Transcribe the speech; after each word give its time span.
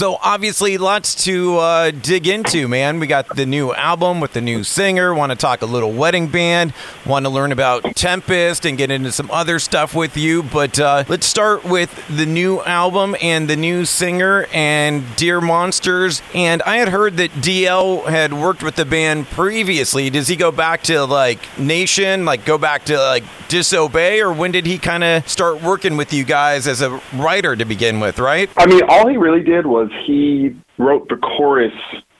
So 0.00 0.16
obviously, 0.22 0.78
lots 0.78 1.26
to 1.26 1.58
uh, 1.58 1.90
dig 1.90 2.26
into, 2.26 2.68
man. 2.68 3.00
We 3.00 3.06
got 3.06 3.36
the 3.36 3.44
new 3.44 3.74
album 3.74 4.18
with 4.18 4.32
the 4.32 4.40
new 4.40 4.64
singer. 4.64 5.12
Want 5.12 5.30
to 5.30 5.36
talk 5.36 5.60
a 5.60 5.66
little 5.66 5.92
wedding 5.92 6.26
band. 6.28 6.72
Want 7.04 7.26
to 7.26 7.28
learn 7.28 7.52
about 7.52 7.82
Tempest 7.96 8.64
and 8.64 8.78
get 8.78 8.90
into 8.90 9.12
some 9.12 9.30
other 9.30 9.58
stuff 9.58 9.94
with 9.94 10.16
you. 10.16 10.42
But 10.42 10.80
uh, 10.80 11.04
let's 11.06 11.26
start 11.26 11.66
with 11.66 11.94
the 12.08 12.24
new 12.24 12.62
album 12.62 13.14
and 13.20 13.46
the 13.46 13.56
new 13.56 13.84
singer 13.84 14.46
and 14.54 15.04
Dear 15.16 15.42
Monsters. 15.42 16.22
And 16.34 16.62
I 16.62 16.78
had 16.78 16.88
heard 16.88 17.18
that 17.18 17.30
DL 17.32 18.06
had 18.06 18.32
worked 18.32 18.62
with 18.62 18.76
the 18.76 18.86
band 18.86 19.26
previously. 19.26 20.08
Does 20.08 20.28
he 20.28 20.36
go 20.36 20.50
back 20.50 20.82
to 20.84 21.04
like 21.04 21.58
Nation, 21.58 22.24
like 22.24 22.46
go 22.46 22.56
back 22.56 22.86
to 22.86 22.96
like 22.96 23.24
Disobey, 23.48 24.22
or 24.22 24.32
when 24.32 24.50
did 24.50 24.64
he 24.64 24.78
kind 24.78 25.04
of 25.04 25.28
start 25.28 25.60
working 25.60 25.98
with 25.98 26.14
you 26.14 26.24
guys 26.24 26.66
as 26.66 26.80
a 26.80 27.02
writer 27.12 27.54
to 27.54 27.66
begin 27.66 28.00
with? 28.00 28.18
Right? 28.18 28.48
I 28.56 28.64
mean, 28.64 28.80
all 28.88 29.06
he 29.06 29.18
really 29.18 29.42
did 29.42 29.66
was 29.66 29.89
he 30.06 30.56
wrote 30.78 31.08
the 31.08 31.16
chorus 31.16 31.72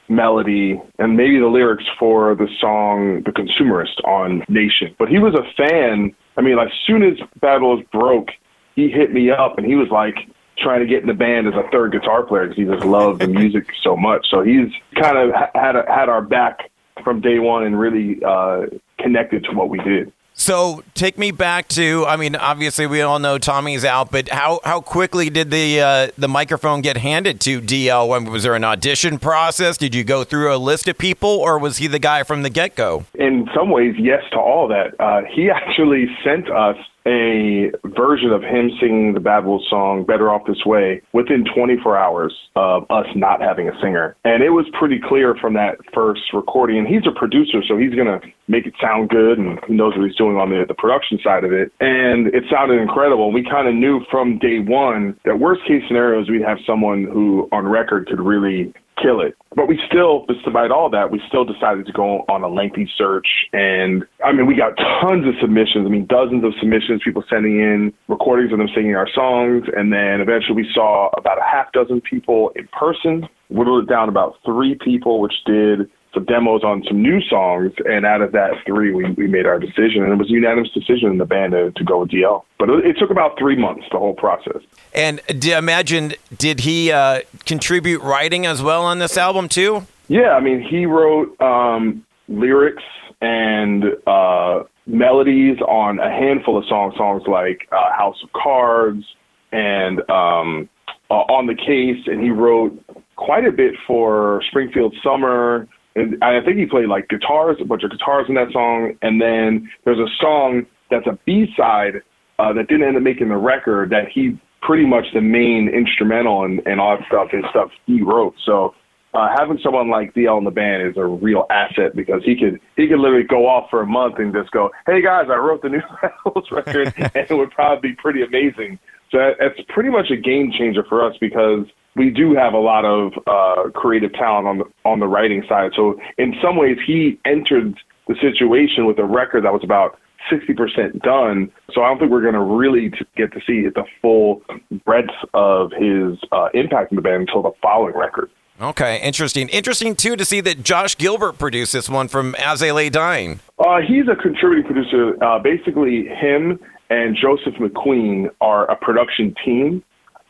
melody 0.08 0.80
and 0.98 1.16
maybe 1.16 1.38
the 1.38 1.46
lyrics 1.46 1.84
for 1.98 2.34
the 2.34 2.48
song 2.60 3.22
The 3.24 3.30
Consumerist 3.30 4.04
on 4.04 4.44
Nation. 4.48 4.94
But 4.98 5.08
he 5.08 5.18
was 5.18 5.34
a 5.34 5.44
fan. 5.56 6.14
I 6.36 6.40
mean, 6.40 6.58
as 6.58 6.68
soon 6.86 7.02
as 7.02 7.14
Bad 7.40 7.62
Wolves 7.62 7.84
broke, 7.92 8.28
he 8.74 8.90
hit 8.90 9.12
me 9.12 9.30
up 9.30 9.56
and 9.56 9.66
he 9.66 9.76
was 9.76 9.88
like 9.90 10.16
trying 10.58 10.80
to 10.80 10.86
get 10.86 11.00
in 11.00 11.06
the 11.06 11.14
band 11.14 11.46
as 11.46 11.54
a 11.54 11.68
third 11.70 11.92
guitar 11.92 12.22
player 12.24 12.48
because 12.48 12.56
he 12.56 12.64
just 12.64 12.84
loved 12.84 13.20
the 13.20 13.28
music 13.28 13.66
so 13.82 13.96
much. 13.96 14.26
So 14.30 14.42
he's 14.42 14.68
kind 15.00 15.16
of 15.16 15.30
had 15.54 15.76
a, 15.76 15.84
had 15.88 16.08
our 16.08 16.22
back 16.22 16.70
from 17.02 17.20
day 17.20 17.38
one 17.38 17.64
and 17.64 17.78
really 17.78 18.20
uh, 18.24 18.66
connected 18.98 19.44
to 19.44 19.52
what 19.52 19.70
we 19.70 19.78
did. 19.78 20.12
So 20.40 20.82
take 20.94 21.18
me 21.18 21.32
back 21.32 21.68
to. 21.68 22.06
I 22.08 22.16
mean, 22.16 22.34
obviously 22.34 22.86
we 22.86 23.02
all 23.02 23.18
know 23.18 23.36
Tommy's 23.36 23.84
out, 23.84 24.10
but 24.10 24.30
how 24.30 24.60
how 24.64 24.80
quickly 24.80 25.28
did 25.28 25.50
the 25.50 25.82
uh, 25.82 26.08
the 26.16 26.28
microphone 26.28 26.80
get 26.80 26.96
handed 26.96 27.42
to 27.42 27.60
DL? 27.60 28.08
When 28.08 28.24
was 28.24 28.44
there 28.44 28.54
an 28.54 28.64
audition 28.64 29.18
process? 29.18 29.76
Did 29.76 29.94
you 29.94 30.02
go 30.02 30.24
through 30.24 30.54
a 30.54 30.56
list 30.56 30.88
of 30.88 30.96
people, 30.96 31.28
or 31.28 31.58
was 31.58 31.76
he 31.76 31.88
the 31.88 31.98
guy 31.98 32.22
from 32.22 32.42
the 32.42 32.48
get 32.48 32.74
go? 32.74 33.04
In 33.16 33.50
some 33.54 33.68
ways, 33.68 33.94
yes 33.98 34.22
to 34.32 34.38
all 34.38 34.66
that. 34.68 34.98
Uh, 34.98 35.20
he 35.30 35.50
actually 35.54 36.06
sent 36.24 36.50
us 36.50 36.76
a 37.06 37.70
version 37.84 38.30
of 38.30 38.42
him 38.42 38.70
singing 38.80 39.14
the 39.14 39.20
Wolves 39.44 39.66
song 39.68 40.04
"Better 40.04 40.30
Off 40.30 40.46
This 40.46 40.64
Way" 40.66 41.02
within 41.12 41.44
24 41.44 41.96
hours 41.96 42.34
of 42.56 42.84
us 42.90 43.06
not 43.14 43.40
having 43.40 43.68
a 43.68 43.80
singer, 43.80 44.16
and 44.24 44.42
it 44.42 44.50
was 44.50 44.66
pretty 44.78 45.00
clear 45.00 45.34
from 45.40 45.54
that 45.54 45.78
first 45.94 46.32
recording. 46.32 46.78
And 46.78 46.86
he's 46.86 47.06
a 47.06 47.18
producer, 47.18 47.62
so 47.66 47.76
he's 47.76 47.94
gonna 47.94 48.20
make 48.48 48.66
it 48.66 48.74
sound 48.80 49.08
good, 49.08 49.38
and 49.38 49.58
he 49.66 49.74
knows 49.74 49.96
what 49.96 50.06
he's 50.06 50.16
doing 50.16 50.36
on 50.36 50.50
the 50.50 50.64
the 50.66 50.74
production 50.74 51.18
side 51.22 51.44
of 51.44 51.52
it. 51.52 51.72
And 51.80 52.28
it 52.28 52.44
sounded 52.50 52.80
incredible. 52.80 53.32
We 53.32 53.42
kind 53.42 53.68
of 53.68 53.74
knew 53.74 54.04
from 54.10 54.38
day 54.38 54.58
one 54.58 55.16
that 55.24 55.38
worst 55.38 55.64
case 55.66 55.82
scenario 55.88 56.20
is 56.20 56.28
we'd 56.28 56.42
have 56.42 56.58
someone 56.66 57.04
who 57.04 57.48
on 57.52 57.66
record 57.66 58.06
could 58.06 58.20
really 58.20 58.72
kill 59.02 59.20
it. 59.20 59.34
But 59.54 59.68
we 59.68 59.80
still, 59.86 60.24
despite 60.26 60.70
all 60.70 60.90
that, 60.90 61.10
we 61.10 61.20
still 61.28 61.44
decided 61.44 61.86
to 61.86 61.92
go 61.92 62.24
on 62.28 62.42
a 62.42 62.48
lengthy 62.48 62.88
search. 62.96 63.26
And 63.52 64.04
I 64.24 64.32
mean, 64.32 64.46
we 64.46 64.54
got 64.54 64.76
tons 65.02 65.26
of 65.26 65.34
submissions. 65.40 65.86
I 65.86 65.90
mean, 65.90 66.06
dozens 66.06 66.44
of 66.44 66.52
submissions, 66.60 67.02
people 67.04 67.24
sending 67.28 67.56
in 67.58 67.92
recordings 68.08 68.52
of 68.52 68.58
them 68.58 68.68
singing 68.74 68.94
our 68.94 69.08
songs. 69.12 69.64
And 69.76 69.92
then 69.92 70.20
eventually 70.20 70.54
we 70.54 70.68
saw 70.72 71.10
about 71.16 71.38
a 71.38 71.44
half 71.44 71.72
dozen 71.72 72.00
people 72.00 72.52
in 72.54 72.68
person, 72.72 73.28
whittled 73.48 73.84
it 73.84 73.90
down 73.90 74.08
about 74.08 74.36
three 74.44 74.76
people, 74.76 75.20
which 75.20 75.34
did 75.44 75.90
some 76.12 76.24
demos 76.24 76.64
on 76.64 76.82
some 76.88 77.00
new 77.02 77.20
songs, 77.22 77.72
and 77.84 78.04
out 78.04 78.20
of 78.20 78.32
that 78.32 78.52
three, 78.66 78.92
we, 78.92 79.10
we 79.12 79.26
made 79.26 79.46
our 79.46 79.58
decision, 79.58 80.02
and 80.02 80.12
it 80.12 80.16
was 80.16 80.28
a 80.28 80.32
unanimous 80.32 80.70
decision 80.72 81.10
in 81.10 81.18
the 81.18 81.24
band 81.24 81.52
to, 81.52 81.70
to 81.72 81.84
go 81.84 82.00
with 82.00 82.10
DL. 82.10 82.42
But 82.58 82.68
it, 82.70 82.86
it, 82.86 82.98
took 82.98 83.10
about 83.10 83.38
three 83.38 83.56
months, 83.56 83.86
the 83.92 83.98
whole 83.98 84.14
process. 84.14 84.62
And 84.92 85.20
do 85.38 85.54
imagine, 85.54 86.14
did 86.36 86.60
he 86.60 86.90
uh, 86.90 87.20
contribute 87.46 88.02
writing 88.02 88.44
as 88.44 88.62
well 88.62 88.84
on 88.84 88.98
this 88.98 89.16
album 89.16 89.48
too? 89.48 89.86
Yeah, 90.08 90.30
I 90.30 90.40
mean, 90.40 90.60
he 90.60 90.86
wrote 90.86 91.40
um, 91.40 92.04
lyrics 92.28 92.82
and 93.20 93.84
uh, 94.06 94.64
melodies 94.86 95.58
on 95.60 96.00
a 96.00 96.10
handful 96.10 96.58
of 96.58 96.64
songs, 96.66 96.94
songs 96.96 97.22
like 97.28 97.68
uh, 97.70 97.92
House 97.96 98.16
of 98.24 98.32
Cards 98.32 99.04
and 99.52 100.00
um, 100.10 100.68
uh, 101.10 101.14
On 101.14 101.46
the 101.46 101.54
Case, 101.54 102.06
and 102.06 102.20
he 102.20 102.30
wrote 102.30 102.76
quite 103.14 103.44
a 103.44 103.52
bit 103.52 103.74
for 103.86 104.42
Springfield 104.48 104.94
Summer 105.04 105.68
and 105.96 106.22
I 106.22 106.40
think 106.44 106.56
he 106.56 106.66
played 106.66 106.88
like 106.88 107.08
guitars, 107.08 107.56
a 107.60 107.64
bunch 107.64 107.82
of 107.82 107.90
guitars 107.90 108.26
in 108.28 108.34
that 108.36 108.52
song. 108.52 108.96
And 109.02 109.20
then 109.20 109.70
there's 109.84 109.98
a 109.98 110.08
song 110.20 110.66
that's 110.90 111.06
a 111.06 111.18
B 111.26 111.46
side 111.56 112.02
uh, 112.38 112.52
that 112.52 112.68
didn't 112.68 112.86
end 112.86 112.96
up 112.96 113.02
making 113.02 113.28
the 113.28 113.36
record 113.36 113.90
that 113.90 114.08
he 114.12 114.38
pretty 114.62 114.86
much 114.86 115.06
the 115.14 115.20
main 115.20 115.68
instrumental 115.68 116.44
and, 116.44 116.60
and 116.66 116.80
all 116.80 116.96
that 116.96 117.06
stuff 117.06 117.28
and 117.32 117.44
stuff 117.50 117.70
he 117.86 118.02
wrote. 118.02 118.34
So 118.44 118.74
uh, 119.14 119.28
having 119.36 119.58
someone 119.62 119.90
like 119.90 120.14
DL 120.14 120.38
in 120.38 120.44
the 120.44 120.50
band 120.50 120.88
is 120.88 120.96
a 120.96 121.04
real 121.04 121.46
asset 121.50 121.96
because 121.96 122.22
he 122.24 122.36
could 122.36 122.60
he 122.76 122.86
could 122.86 123.00
literally 123.00 123.26
go 123.26 123.48
off 123.48 123.68
for 123.68 123.82
a 123.82 123.86
month 123.86 124.16
and 124.18 124.32
just 124.32 124.52
go, 124.52 124.70
"Hey 124.86 125.02
guys, 125.02 125.26
I 125.28 125.36
wrote 125.36 125.62
the 125.62 125.70
new 125.70 125.82
Rattles 126.02 126.48
record," 126.52 126.92
and 126.96 127.10
it 127.14 127.30
would 127.30 127.50
probably 127.50 127.90
be 127.90 127.96
pretty 127.96 128.22
amazing. 128.22 128.78
So 129.10 129.18
that's 129.40 129.58
pretty 129.68 129.90
much 129.90 130.10
a 130.10 130.16
game 130.16 130.52
changer 130.56 130.84
for 130.88 131.04
us 131.04 131.16
because 131.20 131.66
we 131.96 132.10
do 132.10 132.34
have 132.34 132.54
a 132.54 132.58
lot 132.58 132.84
of 132.84 133.12
uh, 133.26 133.70
creative 133.70 134.12
talent 134.12 134.46
on 134.46 134.58
the 134.58 134.64
on 134.84 135.00
the 135.00 135.06
writing 135.06 135.42
side. 135.48 135.72
So 135.74 136.00
in 136.18 136.34
some 136.42 136.56
ways, 136.56 136.76
he 136.86 137.18
entered 137.24 137.74
the 138.08 138.14
situation 138.20 138.86
with 138.86 138.98
a 138.98 139.04
record 139.04 139.44
that 139.44 139.52
was 139.52 139.62
about 139.64 139.98
60% 140.30 141.00
done. 141.00 141.50
So 141.72 141.82
I 141.82 141.88
don't 141.88 141.98
think 141.98 142.10
we're 142.10 142.20
going 142.20 142.34
to 142.34 142.40
really 142.40 142.92
get 143.16 143.32
to 143.32 143.40
see 143.46 143.68
the 143.68 143.84
full 144.02 144.42
breadth 144.84 145.08
of 145.34 145.72
his 145.72 146.18
uh, 146.32 146.48
impact 146.54 146.92
in 146.92 146.96
the 146.96 147.02
band 147.02 147.28
until 147.28 147.42
the 147.42 147.52
following 147.62 147.96
record. 147.96 148.30
Okay, 148.60 149.00
interesting. 149.00 149.48
Interesting 149.48 149.96
too 149.96 150.16
to 150.16 150.24
see 150.24 150.42
that 150.42 150.62
Josh 150.62 150.96
Gilbert 150.98 151.38
produced 151.38 151.72
this 151.72 151.88
one 151.88 152.08
from 152.08 152.34
As 152.38 152.60
They 152.60 152.72
Lay 152.72 152.90
Dying. 152.90 153.40
Uh, 153.58 153.78
he's 153.80 154.06
a 154.06 154.14
contributing 154.20 154.64
producer. 154.64 155.22
Uh, 155.24 155.38
basically, 155.38 156.06
him 156.06 156.60
and 156.90 157.16
Joseph 157.16 157.54
McQueen 157.54 158.28
are 158.42 158.70
a 158.70 158.76
production 158.76 159.34
team 159.44 159.82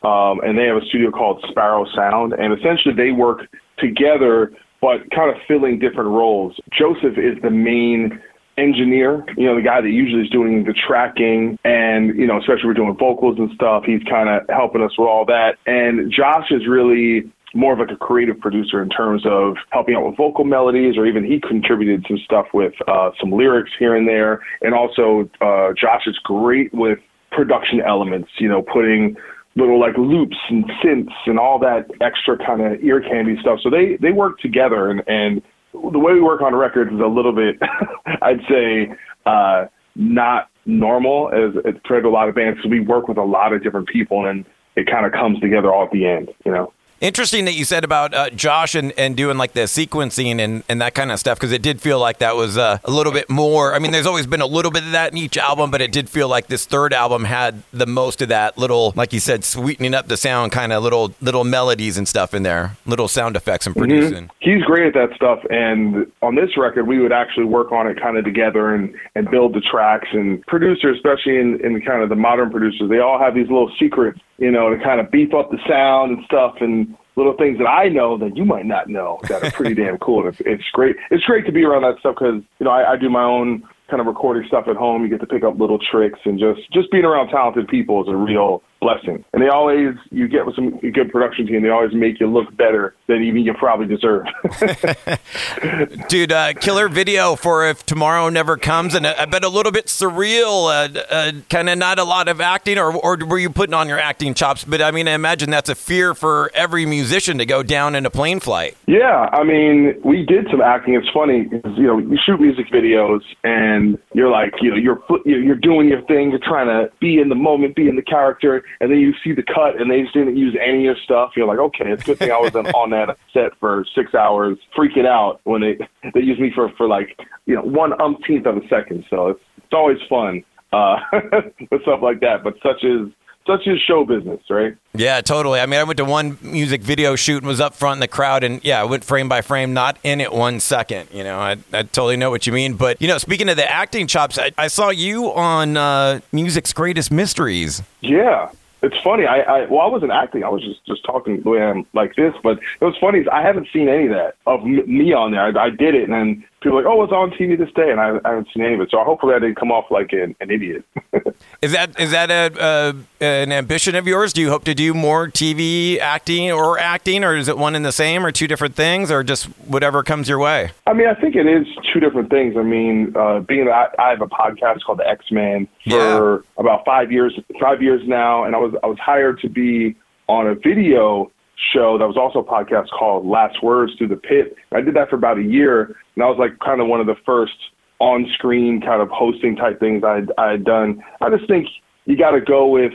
um, 0.03 0.39
and 0.43 0.57
they 0.57 0.65
have 0.65 0.77
a 0.77 0.85
studio 0.85 1.11
called 1.11 1.43
Sparrow 1.49 1.85
Sound, 1.95 2.33
and 2.33 2.57
essentially 2.57 2.93
they 2.95 3.11
work 3.11 3.47
together, 3.77 4.51
but 4.81 5.09
kind 5.11 5.29
of 5.29 5.37
filling 5.47 5.79
different 5.79 6.09
roles. 6.09 6.59
Joseph 6.71 7.17
is 7.17 7.41
the 7.41 7.51
main 7.51 8.19
engineer, 8.57 9.25
you 9.37 9.45
know, 9.45 9.55
the 9.55 9.61
guy 9.61 9.81
that 9.81 9.89
usually 9.89 10.23
is 10.23 10.29
doing 10.29 10.63
the 10.63 10.73
tracking 10.73 11.57
and, 11.63 12.15
you 12.17 12.27
know, 12.27 12.37
especially 12.37 12.65
we're 12.65 12.73
doing 12.73 12.95
vocals 12.97 13.37
and 13.39 13.49
stuff, 13.55 13.83
he's 13.85 14.03
kind 14.09 14.29
of 14.29 14.43
helping 14.49 14.83
us 14.83 14.91
with 14.97 15.07
all 15.07 15.25
that. 15.25 15.55
And 15.65 16.11
Josh 16.11 16.51
is 16.51 16.67
really 16.67 17.31
more 17.53 17.73
of 17.73 17.79
like 17.79 17.91
a 17.91 17.97
creative 17.97 18.39
producer 18.39 18.81
in 18.81 18.89
terms 18.89 19.23
of 19.25 19.55
helping 19.71 19.95
out 19.95 20.05
with 20.05 20.15
vocal 20.17 20.45
melodies 20.45 20.97
or 20.97 21.05
even 21.05 21.23
he 21.23 21.39
contributed 21.39 22.05
some 22.07 22.17
stuff 22.23 22.47
with 22.53 22.73
uh, 22.87 23.11
some 23.19 23.31
lyrics 23.31 23.71
here 23.77 23.95
and 23.95 24.07
there. 24.07 24.41
And 24.61 24.73
also, 24.73 25.29
uh, 25.41 25.73
Josh 25.73 26.03
is 26.07 26.17
great 26.23 26.73
with 26.73 26.99
production 27.31 27.81
elements, 27.81 28.29
you 28.37 28.47
know, 28.47 28.61
putting 28.61 29.15
little 29.55 29.79
like 29.79 29.97
loops 29.97 30.37
and 30.49 30.65
synths 30.83 31.13
and 31.25 31.37
all 31.37 31.59
that 31.59 31.85
extra 31.99 32.37
kind 32.37 32.61
of 32.61 32.81
ear 32.83 33.01
candy 33.01 33.35
stuff. 33.41 33.59
So 33.61 33.69
they 33.69 33.97
they 34.01 34.11
work 34.11 34.39
together, 34.39 34.89
and 34.89 35.03
and 35.07 35.41
the 35.73 35.99
way 35.99 36.13
we 36.13 36.21
work 36.21 36.41
on 36.41 36.55
records 36.55 36.91
is 36.91 36.99
a 36.99 37.07
little 37.07 37.33
bit, 37.33 37.57
I'd 38.21 38.41
say, 38.49 38.93
uh, 39.25 39.65
not 39.95 40.49
normal 40.65 41.29
as, 41.33 41.55
as 41.65 41.73
compared 41.75 42.03
to 42.03 42.09
a 42.09 42.11
lot 42.11 42.29
of 42.29 42.35
bands. 42.35 42.57
Because 42.57 42.71
we 42.71 42.81
work 42.81 43.07
with 43.07 43.17
a 43.17 43.23
lot 43.23 43.53
of 43.53 43.63
different 43.63 43.87
people, 43.87 44.25
and 44.27 44.45
it 44.75 44.87
kind 44.89 45.05
of 45.05 45.11
comes 45.11 45.39
together 45.39 45.73
all 45.73 45.85
at 45.85 45.91
the 45.91 46.05
end, 46.05 46.29
you 46.45 46.51
know. 46.51 46.73
Interesting 47.01 47.45
that 47.45 47.53
you 47.53 47.65
said 47.65 47.83
about 47.83 48.13
uh, 48.13 48.29
Josh 48.29 48.75
and, 48.75 48.93
and 48.95 49.17
doing 49.17 49.35
like 49.35 49.53
the 49.53 49.61
sequencing 49.61 50.39
and, 50.39 50.63
and 50.69 50.79
that 50.81 50.93
kind 50.93 51.11
of 51.11 51.19
stuff 51.19 51.39
because 51.39 51.51
it 51.51 51.63
did 51.63 51.81
feel 51.81 51.97
like 51.97 52.19
that 52.19 52.35
was 52.35 52.59
uh, 52.59 52.77
a 52.83 52.91
little 52.91 53.11
bit 53.11 53.27
more. 53.27 53.73
I 53.73 53.79
mean, 53.79 53.91
there's 53.91 54.05
always 54.05 54.27
been 54.27 54.39
a 54.39 54.45
little 54.45 54.69
bit 54.69 54.83
of 54.83 54.91
that 54.91 55.11
in 55.11 55.17
each 55.17 55.35
album, 55.35 55.71
but 55.71 55.81
it 55.81 55.91
did 55.91 56.11
feel 56.11 56.27
like 56.27 56.45
this 56.45 56.65
third 56.65 56.93
album 56.93 57.23
had 57.23 57.63
the 57.73 57.87
most 57.87 58.21
of 58.21 58.29
that 58.29 58.55
little, 58.55 58.93
like 58.95 59.13
you 59.13 59.19
said, 59.19 59.43
sweetening 59.43 59.95
up 59.95 60.09
the 60.09 60.15
sound, 60.15 60.51
kind 60.51 60.71
of 60.71 60.83
little 60.83 61.11
little 61.21 61.43
melodies 61.43 61.97
and 61.97 62.07
stuff 62.07 62.35
in 62.35 62.43
there, 62.43 62.77
little 62.85 63.07
sound 63.07 63.35
effects 63.35 63.65
and 63.65 63.75
mm-hmm. 63.75 63.89
producing. 63.89 64.23
Mm-hmm. 64.25 64.51
He's 64.51 64.63
great 64.63 64.85
at 64.85 64.93
that 64.93 65.15
stuff, 65.15 65.39
and 65.49 66.05
on 66.21 66.35
this 66.35 66.55
record, 66.55 66.85
we 66.87 66.99
would 66.99 67.11
actually 67.11 67.45
work 67.45 67.71
on 67.71 67.87
it 67.87 67.99
kind 67.99 68.15
of 68.15 68.25
together 68.25 68.75
and 68.75 68.93
and 69.15 69.27
build 69.31 69.55
the 69.55 69.61
tracks. 69.61 70.09
And 70.13 70.45
producers, 70.45 70.97
especially 70.97 71.39
in 71.39 71.59
in 71.65 71.81
kind 71.81 72.03
of 72.03 72.09
the 72.09 72.15
modern 72.15 72.51
producers, 72.51 72.91
they 72.91 72.99
all 72.99 73.17
have 73.17 73.33
these 73.33 73.47
little 73.47 73.71
secrets 73.79 74.19
you 74.37 74.51
know, 74.51 74.69
to 74.69 74.83
kind 74.83 74.99
of 74.99 75.11
beef 75.11 75.33
up 75.33 75.51
the 75.51 75.59
sound 75.67 76.17
and 76.17 76.25
stuff 76.25 76.55
and 76.61 76.95
little 77.15 77.35
things 77.37 77.57
that 77.57 77.67
I 77.67 77.89
know 77.89 78.17
that 78.17 78.37
you 78.37 78.45
might 78.45 78.65
not 78.65 78.89
know 78.89 79.19
that 79.23 79.43
are 79.43 79.51
pretty 79.51 79.75
damn 79.75 79.97
cool. 79.97 80.27
It's, 80.27 80.41
it's 80.41 80.63
great. 80.71 80.95
It's 81.11 81.23
great 81.25 81.45
to 81.45 81.51
be 81.51 81.63
around 81.63 81.83
that 81.83 81.99
stuff 81.99 82.15
because, 82.17 82.41
you 82.59 82.65
know, 82.65 82.71
I, 82.71 82.93
I 82.93 82.97
do 82.97 83.09
my 83.09 83.23
own 83.23 83.63
kind 83.89 83.99
of 83.99 84.07
recording 84.07 84.47
stuff 84.47 84.65
at 84.67 84.77
home. 84.77 85.03
You 85.03 85.09
get 85.09 85.19
to 85.19 85.27
pick 85.27 85.43
up 85.43 85.59
little 85.59 85.77
tricks 85.77 86.19
and 86.25 86.39
just, 86.39 86.71
just 86.71 86.89
being 86.91 87.03
around 87.03 87.29
talented 87.29 87.67
people 87.67 88.01
is 88.01 88.07
a 88.07 88.15
real, 88.15 88.63
blessing. 88.81 89.23
And 89.31 89.41
they 89.41 89.47
always, 89.47 89.95
you 90.09 90.27
get 90.27 90.45
with 90.45 90.55
some 90.55 90.79
good 90.79 91.11
production 91.11 91.45
team, 91.45 91.61
they 91.61 91.69
always 91.69 91.93
make 91.93 92.19
you 92.19 92.27
look 92.27 92.55
better 92.57 92.95
than 93.07 93.21
even 93.23 93.43
you 93.43 93.53
probably 93.53 93.85
deserve. 93.85 94.25
Dude, 96.09 96.31
uh, 96.31 96.53
killer 96.53 96.89
video 96.89 97.35
for 97.35 97.67
if 97.67 97.85
tomorrow 97.85 98.27
never 98.29 98.57
comes, 98.57 98.95
and 98.95 99.05
I 99.05 99.25
bet 99.25 99.43
a 99.43 99.49
little 99.49 99.71
bit 99.71 99.85
surreal, 99.85 100.67
uh, 100.67 100.99
uh, 100.99 101.31
kind 101.49 101.69
of 101.69 101.77
not 101.77 101.99
a 101.99 102.03
lot 102.03 102.27
of 102.27 102.41
acting, 102.41 102.79
or, 102.79 102.93
or 102.93 103.17
were 103.17 103.37
you 103.37 103.51
putting 103.51 103.75
on 103.75 103.87
your 103.87 103.99
acting 103.99 104.33
chops? 104.33 104.65
But 104.65 104.81
I 104.81 104.89
mean, 104.91 105.07
I 105.07 105.13
imagine 105.13 105.51
that's 105.51 105.69
a 105.69 105.75
fear 105.75 106.15
for 106.15 106.51
every 106.55 106.85
musician 106.85 107.37
to 107.37 107.45
go 107.45 107.61
down 107.61 107.93
in 107.93 108.05
a 108.05 108.09
plane 108.09 108.39
flight. 108.39 108.75
Yeah, 108.87 109.29
I 109.31 109.43
mean, 109.43 110.01
we 110.03 110.25
did 110.25 110.47
some 110.49 110.61
acting. 110.61 110.95
It's 110.95 111.09
funny, 111.13 111.47
you 111.77 111.87
know, 111.87 111.99
you 111.99 112.17
shoot 112.25 112.41
music 112.41 112.65
videos, 112.73 113.21
and 113.43 113.99
you're 114.13 114.31
like, 114.31 114.53
you 114.59 114.71
know, 114.71 114.77
you're 114.77 115.01
you're 115.23 115.55
doing 115.55 115.87
your 115.87 116.01
thing, 116.03 116.31
you're 116.31 116.39
trying 116.39 116.67
to 116.67 116.91
be 116.99 117.19
in 117.19 117.29
the 117.29 117.35
moment, 117.35 117.75
be 117.75 117.87
in 117.87 117.95
the 117.95 118.01
character, 118.01 118.63
and 118.79 118.91
then 118.91 118.99
you 118.99 119.13
see 119.23 119.33
the 119.33 119.43
cut, 119.43 119.79
and 119.79 119.89
they 119.89 120.01
just 120.01 120.13
didn't 120.13 120.37
use 120.37 120.55
any 120.61 120.79
of 120.79 120.83
your 120.83 120.95
stuff. 121.03 121.31
You're 121.35 121.47
like, 121.47 121.59
okay, 121.59 121.91
it's 121.91 122.03
a 122.03 122.05
good 122.05 122.19
thing 122.19 122.31
I 122.31 122.37
was 122.37 122.55
on 122.75 122.89
that 122.91 123.17
set 123.33 123.57
for 123.59 123.85
six 123.95 124.13
hours, 124.15 124.57
freaking 124.77 125.05
out 125.05 125.41
when 125.43 125.61
they 125.61 125.77
they 126.13 126.21
use 126.21 126.39
me 126.39 126.51
for 126.53 126.69
for 126.77 126.87
like 126.87 127.19
you 127.45 127.55
know 127.55 127.63
one 127.63 127.99
umpteenth 128.01 128.45
of 128.45 128.57
a 128.57 128.67
second. 128.67 129.05
So 129.09 129.29
it's 129.29 129.41
it's 129.57 129.73
always 129.73 129.97
fun 130.09 130.43
uh, 130.73 130.97
with 131.71 131.81
stuff 131.83 132.01
like 132.01 132.19
that. 132.21 132.43
But 132.43 132.55
such 132.63 132.83
is 132.83 133.09
such 133.47 133.65
is 133.65 133.79
show 133.87 134.05
business, 134.05 134.39
right? 134.49 134.75
Yeah, 134.93 135.21
totally. 135.21 135.59
I 135.59 135.65
mean, 135.65 135.79
I 135.79 135.83
went 135.83 135.97
to 135.97 136.05
one 136.05 136.37
music 136.41 136.81
video 136.81 137.15
shoot 137.15 137.37
and 137.37 137.47
was 137.47 137.59
up 137.59 137.73
front 137.73 137.97
in 137.97 137.99
the 137.99 138.07
crowd, 138.07 138.43
and 138.43 138.63
yeah, 138.63 138.79
I 138.79 138.83
went 138.83 139.03
frame 139.03 139.27
by 139.27 139.41
frame, 139.41 139.73
not 139.73 139.97
in 140.03 140.21
it 140.21 140.31
one 140.31 140.59
second. 140.59 141.09
You 141.11 141.23
know, 141.23 141.39
I, 141.39 141.57
I 141.73 141.83
totally 141.83 142.17
know 142.17 142.29
what 142.29 142.45
you 142.45 142.53
mean. 142.53 142.75
But 142.75 143.01
you 143.01 143.07
know, 143.07 143.17
speaking 143.17 143.49
of 143.49 143.57
the 143.57 143.69
acting 143.69 144.07
chops, 144.07 144.37
I, 144.37 144.51
I 144.57 144.67
saw 144.67 144.89
you 144.89 145.33
on 145.33 145.75
uh, 145.75 146.19
Music's 146.31 146.71
Greatest 146.71 147.11
Mysteries. 147.11 147.81
Yeah, 148.01 148.51
it's 148.81 148.97
funny. 149.03 149.25
I, 149.25 149.39
I 149.41 149.65
well, 149.65 149.81
I 149.81 149.87
wasn't 149.87 150.11
acting. 150.11 150.43
I 150.43 150.49
was 150.49 150.63
just 150.63 150.85
just 150.85 151.03
talking 151.05 151.41
the 151.41 151.49
way 151.49 151.61
I'm 151.61 151.85
like 151.93 152.15
this. 152.15 152.33
But 152.41 152.57
it 152.57 152.83
was 152.83 152.97
funny. 152.99 153.23
I 153.31 153.41
haven't 153.41 153.67
seen 153.71 153.87
any 153.87 154.05
of 154.05 154.11
that 154.11 154.35
of 154.47 154.63
me 154.63 155.13
on 155.13 155.31
there. 155.31 155.41
I, 155.41 155.65
I 155.65 155.69
did 155.69 155.95
it, 155.95 156.03
and 156.03 156.13
then 156.13 156.45
people 156.61 156.77
are 156.77 156.83
like, 156.83 156.91
"Oh, 156.91 157.03
it's 157.03 157.11
on 157.11 157.31
TV 157.31 157.57
this 157.57 157.71
day," 157.73 157.91
and 157.91 157.99
I, 157.99 158.19
I 158.23 158.29
haven't 158.29 158.47
seen 158.53 158.63
any 158.63 158.75
of 158.75 158.81
it. 158.81 158.89
So 158.91 159.03
hopefully, 159.03 159.33
I 159.33 159.39
didn't 159.39 159.55
come 159.55 159.71
off 159.71 159.85
like 159.89 160.13
an, 160.13 160.35
an 160.39 160.51
idiot. 160.51 160.85
is 161.61 161.71
that 161.73 161.99
is 161.99 162.11
that 162.11 162.31
a, 162.31 162.59
uh, 162.59 162.93
an 163.19 163.51
ambition 163.51 163.95
of 163.95 164.07
yours? 164.07 164.31
Do 164.33 164.41
you 164.41 164.49
hope 164.49 164.63
to 164.65 164.73
do 164.73 164.93
more 164.93 165.27
TV 165.27 165.99
acting 165.99 166.51
or 166.51 166.79
acting, 166.79 167.23
or 167.23 167.35
is 167.35 167.47
it 167.47 167.57
one 167.57 167.75
and 167.75 167.83
the 167.83 167.91
same, 167.91 168.25
or 168.25 168.31
two 168.31 168.47
different 168.47 168.75
things, 168.75 169.11
or 169.11 169.23
just 169.23 169.45
whatever 169.67 170.03
comes 170.03 170.29
your 170.29 170.39
way? 170.39 170.71
I 170.87 170.93
mean, 170.93 171.07
I 171.07 171.15
think 171.15 171.35
it 171.35 171.47
is 171.47 171.67
two 171.91 171.99
different 171.99 172.29
things. 172.29 172.55
I 172.57 172.63
mean, 172.63 173.13
uh, 173.15 173.39
being 173.39 173.65
that 173.65 173.95
I, 173.99 174.07
I 174.07 174.09
have 174.11 174.21
a 174.21 174.27
podcast 174.27 174.83
called 174.85 174.99
The 174.99 175.07
X 175.07 175.25
Men 175.31 175.67
for 175.89 176.43
yeah. 176.43 176.61
about 176.61 176.85
five 176.85 177.11
years, 177.11 177.37
five 177.59 177.81
years 177.81 178.01
now, 178.05 178.43
and 178.43 178.55
I 178.55 178.59
was 178.59 178.73
I 178.83 178.87
was 178.87 178.99
hired 178.99 179.39
to 179.41 179.49
be 179.49 179.95
on 180.27 180.47
a 180.47 180.55
video 180.55 181.31
show 181.73 181.97
that 181.97 182.07
was 182.07 182.17
also 182.17 182.39
a 182.39 182.43
podcast 182.43 182.89
called 182.97 183.25
Last 183.25 183.61
Words 183.63 183.93
Through 183.97 184.09
the 184.09 184.15
Pit. 184.15 184.55
I 184.71 184.81
did 184.81 184.95
that 184.95 185.09
for 185.09 185.15
about 185.15 185.37
a 185.37 185.43
year, 185.43 185.95
and 186.15 186.23
I 186.23 186.27
was 186.27 186.37
like 186.39 186.57
kind 186.59 186.81
of 186.81 186.87
one 186.87 186.99
of 186.99 187.07
the 187.07 187.15
first 187.25 187.53
on-screen 187.99 188.81
kind 188.81 189.01
of 189.01 189.09
hosting 189.09 189.55
type 189.55 189.79
things 189.79 190.03
I 190.03 190.21
I 190.37 190.51
had 190.51 190.63
done. 190.63 191.03
I 191.21 191.29
just 191.29 191.47
think 191.47 191.67
you 192.05 192.17
got 192.17 192.31
to 192.31 192.41
go 192.41 192.67
with 192.67 192.93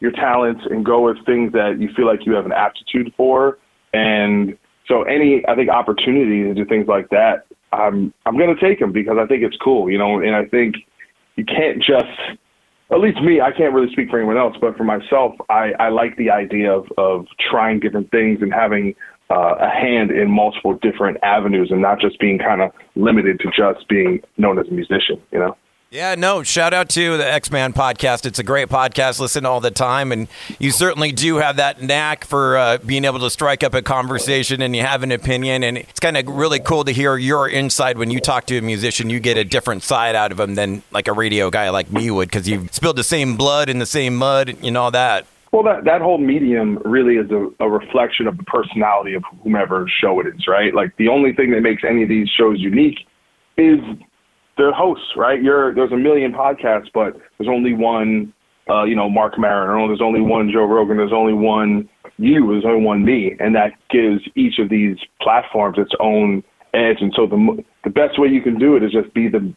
your 0.00 0.12
talents 0.12 0.62
and 0.68 0.84
go 0.84 1.00
with 1.02 1.16
things 1.24 1.52
that 1.52 1.76
you 1.80 1.88
feel 1.96 2.06
like 2.06 2.26
you 2.26 2.34
have 2.34 2.44
an 2.44 2.52
aptitude 2.52 3.12
for. 3.16 3.58
And 3.94 4.58
so 4.86 5.04
any 5.04 5.42
I 5.48 5.54
think 5.54 5.70
opportunity 5.70 6.44
to 6.44 6.54
do 6.54 6.64
things 6.64 6.86
like 6.86 7.08
that, 7.10 7.46
I'm 7.72 8.12
I'm 8.26 8.36
to 8.36 8.54
take 8.60 8.78
them 8.78 8.92
because 8.92 9.16
I 9.18 9.26
think 9.26 9.42
it's 9.42 9.56
cool, 9.56 9.90
you 9.90 9.98
know. 9.98 10.20
And 10.20 10.36
I 10.36 10.44
think 10.44 10.76
you 11.36 11.44
can't 11.44 11.82
just 11.82 12.38
at 12.92 13.00
least 13.00 13.20
me, 13.20 13.40
I 13.40 13.50
can't 13.50 13.74
really 13.74 13.90
speak 13.92 14.10
for 14.10 14.18
anyone 14.18 14.36
else, 14.36 14.56
but 14.60 14.76
for 14.76 14.84
myself, 14.84 15.32
I, 15.48 15.72
I 15.80 15.88
like 15.88 16.16
the 16.16 16.30
idea 16.30 16.72
of, 16.72 16.86
of 16.96 17.26
trying 17.50 17.80
different 17.80 18.10
things 18.10 18.38
and 18.42 18.52
having 18.52 18.94
uh, 19.28 19.56
a 19.58 19.68
hand 19.68 20.12
in 20.12 20.30
multiple 20.30 20.78
different 20.80 21.18
avenues 21.22 21.70
and 21.72 21.82
not 21.82 22.00
just 22.00 22.20
being 22.20 22.38
kind 22.38 22.62
of 22.62 22.70
limited 22.94 23.40
to 23.40 23.48
just 23.48 23.88
being 23.88 24.20
known 24.36 24.58
as 24.58 24.68
a 24.68 24.70
musician, 24.70 25.20
you 25.32 25.38
know? 25.38 25.56
Yeah, 25.96 26.14
no, 26.14 26.42
shout 26.42 26.74
out 26.74 26.90
to 26.90 27.16
the 27.16 27.26
X 27.26 27.50
Man 27.50 27.72
podcast. 27.72 28.26
It's 28.26 28.38
a 28.38 28.42
great 28.42 28.68
podcast. 28.68 29.18
Listen 29.18 29.46
all 29.46 29.60
the 29.60 29.70
time. 29.70 30.12
And 30.12 30.28
you 30.58 30.70
certainly 30.70 31.10
do 31.10 31.36
have 31.36 31.56
that 31.56 31.80
knack 31.80 32.26
for 32.26 32.58
uh, 32.58 32.76
being 32.84 33.06
able 33.06 33.20
to 33.20 33.30
strike 33.30 33.64
up 33.64 33.72
a 33.72 33.80
conversation 33.80 34.60
and 34.60 34.76
you 34.76 34.82
have 34.82 35.02
an 35.02 35.10
opinion. 35.10 35.64
And 35.64 35.78
it's 35.78 35.98
kind 35.98 36.18
of 36.18 36.28
really 36.28 36.60
cool 36.60 36.84
to 36.84 36.92
hear 36.92 37.16
your 37.16 37.48
insight 37.48 37.96
when 37.96 38.10
you 38.10 38.20
talk 38.20 38.44
to 38.48 38.58
a 38.58 38.60
musician. 38.60 39.08
You 39.08 39.20
get 39.20 39.38
a 39.38 39.44
different 39.44 39.84
side 39.84 40.14
out 40.14 40.32
of 40.32 40.36
them 40.36 40.54
than 40.54 40.82
like 40.90 41.08
a 41.08 41.14
radio 41.14 41.48
guy 41.48 41.70
like 41.70 41.90
me 41.90 42.10
would 42.10 42.28
because 42.28 42.46
you've 42.46 42.74
spilled 42.74 42.96
the 42.96 43.02
same 43.02 43.38
blood 43.38 43.70
in 43.70 43.78
the 43.78 43.86
same 43.86 44.16
mud 44.16 44.54
and 44.62 44.76
all 44.76 44.90
that. 44.90 45.24
Well, 45.50 45.62
that, 45.62 45.84
that 45.84 46.02
whole 46.02 46.18
medium 46.18 46.76
really 46.84 47.14
is 47.14 47.30
a, 47.30 47.48
a 47.58 47.70
reflection 47.70 48.26
of 48.26 48.36
the 48.36 48.42
personality 48.42 49.14
of 49.14 49.24
whomever 49.42 49.88
show 50.02 50.20
it 50.20 50.26
is, 50.26 50.46
right? 50.46 50.74
Like 50.74 50.94
the 50.98 51.08
only 51.08 51.32
thing 51.32 51.52
that 51.52 51.62
makes 51.62 51.84
any 51.88 52.02
of 52.02 52.10
these 52.10 52.28
shows 52.28 52.60
unique 52.60 52.98
is 53.56 53.80
the 54.56 54.72
hosts, 54.74 55.12
right? 55.16 55.42
You're 55.42 55.74
there's 55.74 55.92
a 55.92 55.96
million 55.96 56.32
podcasts, 56.32 56.88
but 56.92 57.16
there's 57.38 57.48
only 57.48 57.74
one, 57.74 58.32
uh, 58.68 58.84
you 58.84 58.96
know, 58.96 59.08
Marc 59.08 59.38
Maron, 59.38 59.88
there's 59.88 60.02
only 60.02 60.20
one 60.20 60.50
Joe 60.52 60.64
Rogan, 60.64 60.96
there's 60.96 61.12
only 61.12 61.34
one 61.34 61.88
you, 62.18 62.46
there's 62.48 62.64
only 62.64 62.84
one 62.84 63.04
me, 63.04 63.36
and 63.38 63.54
that 63.54 63.72
gives 63.90 64.22
each 64.34 64.58
of 64.58 64.70
these 64.70 64.96
platforms 65.20 65.76
its 65.78 65.92
own 66.00 66.42
edge. 66.72 66.98
And 67.00 67.12
so 67.14 67.26
the 67.26 67.64
the 67.84 67.90
best 67.90 68.18
way 68.18 68.28
you 68.28 68.40
can 68.40 68.58
do 68.58 68.76
it 68.76 68.82
is 68.82 68.92
just 68.92 69.12
be 69.14 69.28
the 69.28 69.54